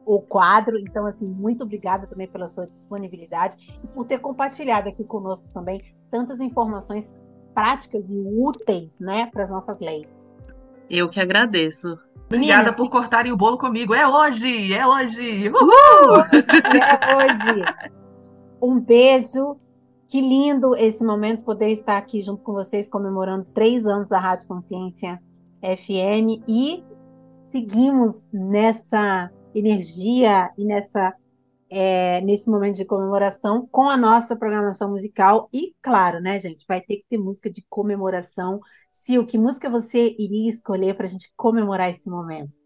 [0.07, 0.79] o quadro.
[0.79, 5.83] Então, assim, muito obrigada também pela sua disponibilidade e por ter compartilhado aqui conosco também
[6.11, 7.13] tantas informações
[7.53, 10.09] práticas e úteis, né, para as nossas leis.
[10.89, 11.99] Eu que agradeço.
[12.25, 13.93] Obrigada Meninas, por cortarem o bolo comigo.
[13.93, 15.51] É hoje, é hoje.
[15.51, 16.17] Uhul!
[16.33, 17.65] é hoje.
[18.63, 19.59] Um beijo.
[20.09, 24.49] Que lindo esse momento poder estar aqui junto com vocês comemorando três anos da Rádio
[24.49, 25.23] Consciência
[25.61, 26.83] FM e
[27.45, 31.15] seguimos nessa energia e nessa
[31.71, 36.81] é, nesse momento de comemoração com a nossa programação musical e claro, né, gente, vai
[36.81, 38.61] ter que ter música de comemoração.
[38.97, 42.58] Sil, que música você iria escolher para a gente comemorar esse momento?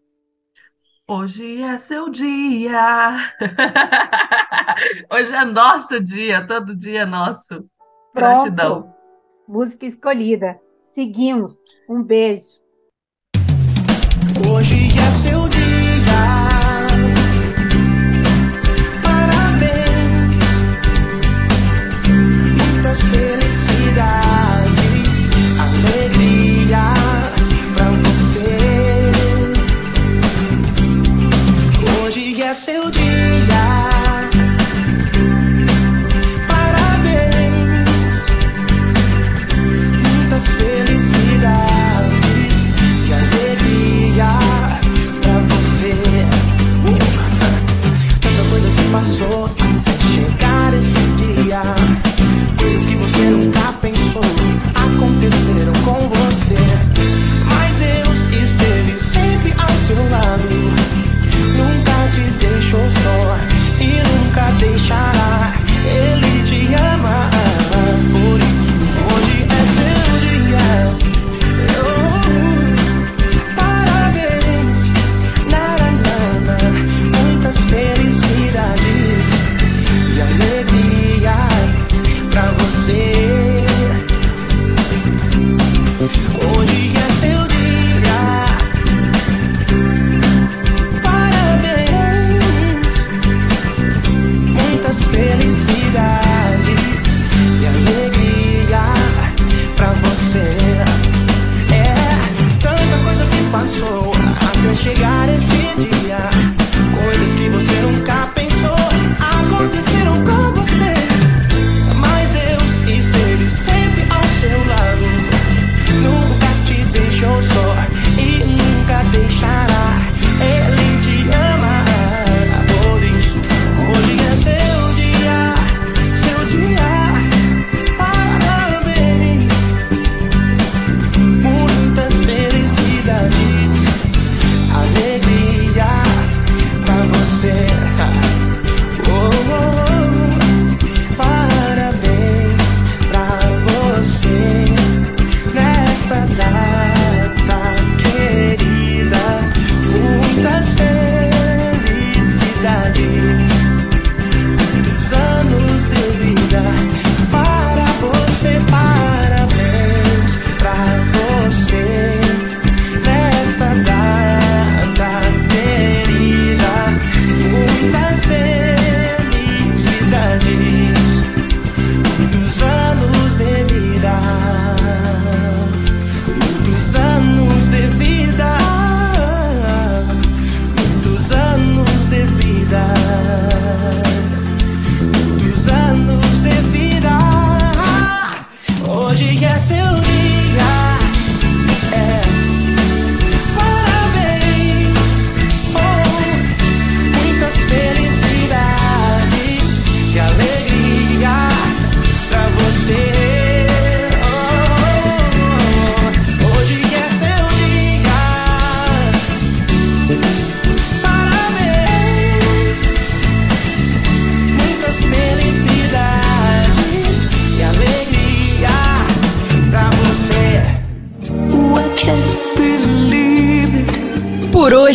[1.15, 3.15] Hoje é seu dia.
[5.13, 7.69] Hoje é nosso dia, todo dia é nosso.
[8.15, 8.81] Gratidão.
[8.81, 8.95] Pronto.
[9.47, 10.59] Música escolhida.
[10.95, 11.55] Seguimos.
[11.87, 12.57] Um beijo.
[14.49, 15.61] Hoje é seu dia.
[19.03, 20.43] Parabéns.
[22.57, 24.22] Muitas felicidades,
[55.23, 56.57] aconteceram com você.
[57.45, 60.73] Mas Deus esteve sempre ao seu lado.
[61.57, 63.37] Nunca te deixou só
[63.79, 65.42] e nunca deixará.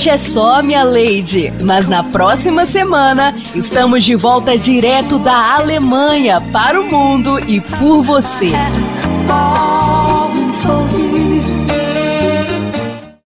[0.09, 1.53] hoje é só, minha lady.
[1.63, 8.03] Mas na próxima semana estamos de volta direto da Alemanha para o mundo e por
[8.03, 8.53] você.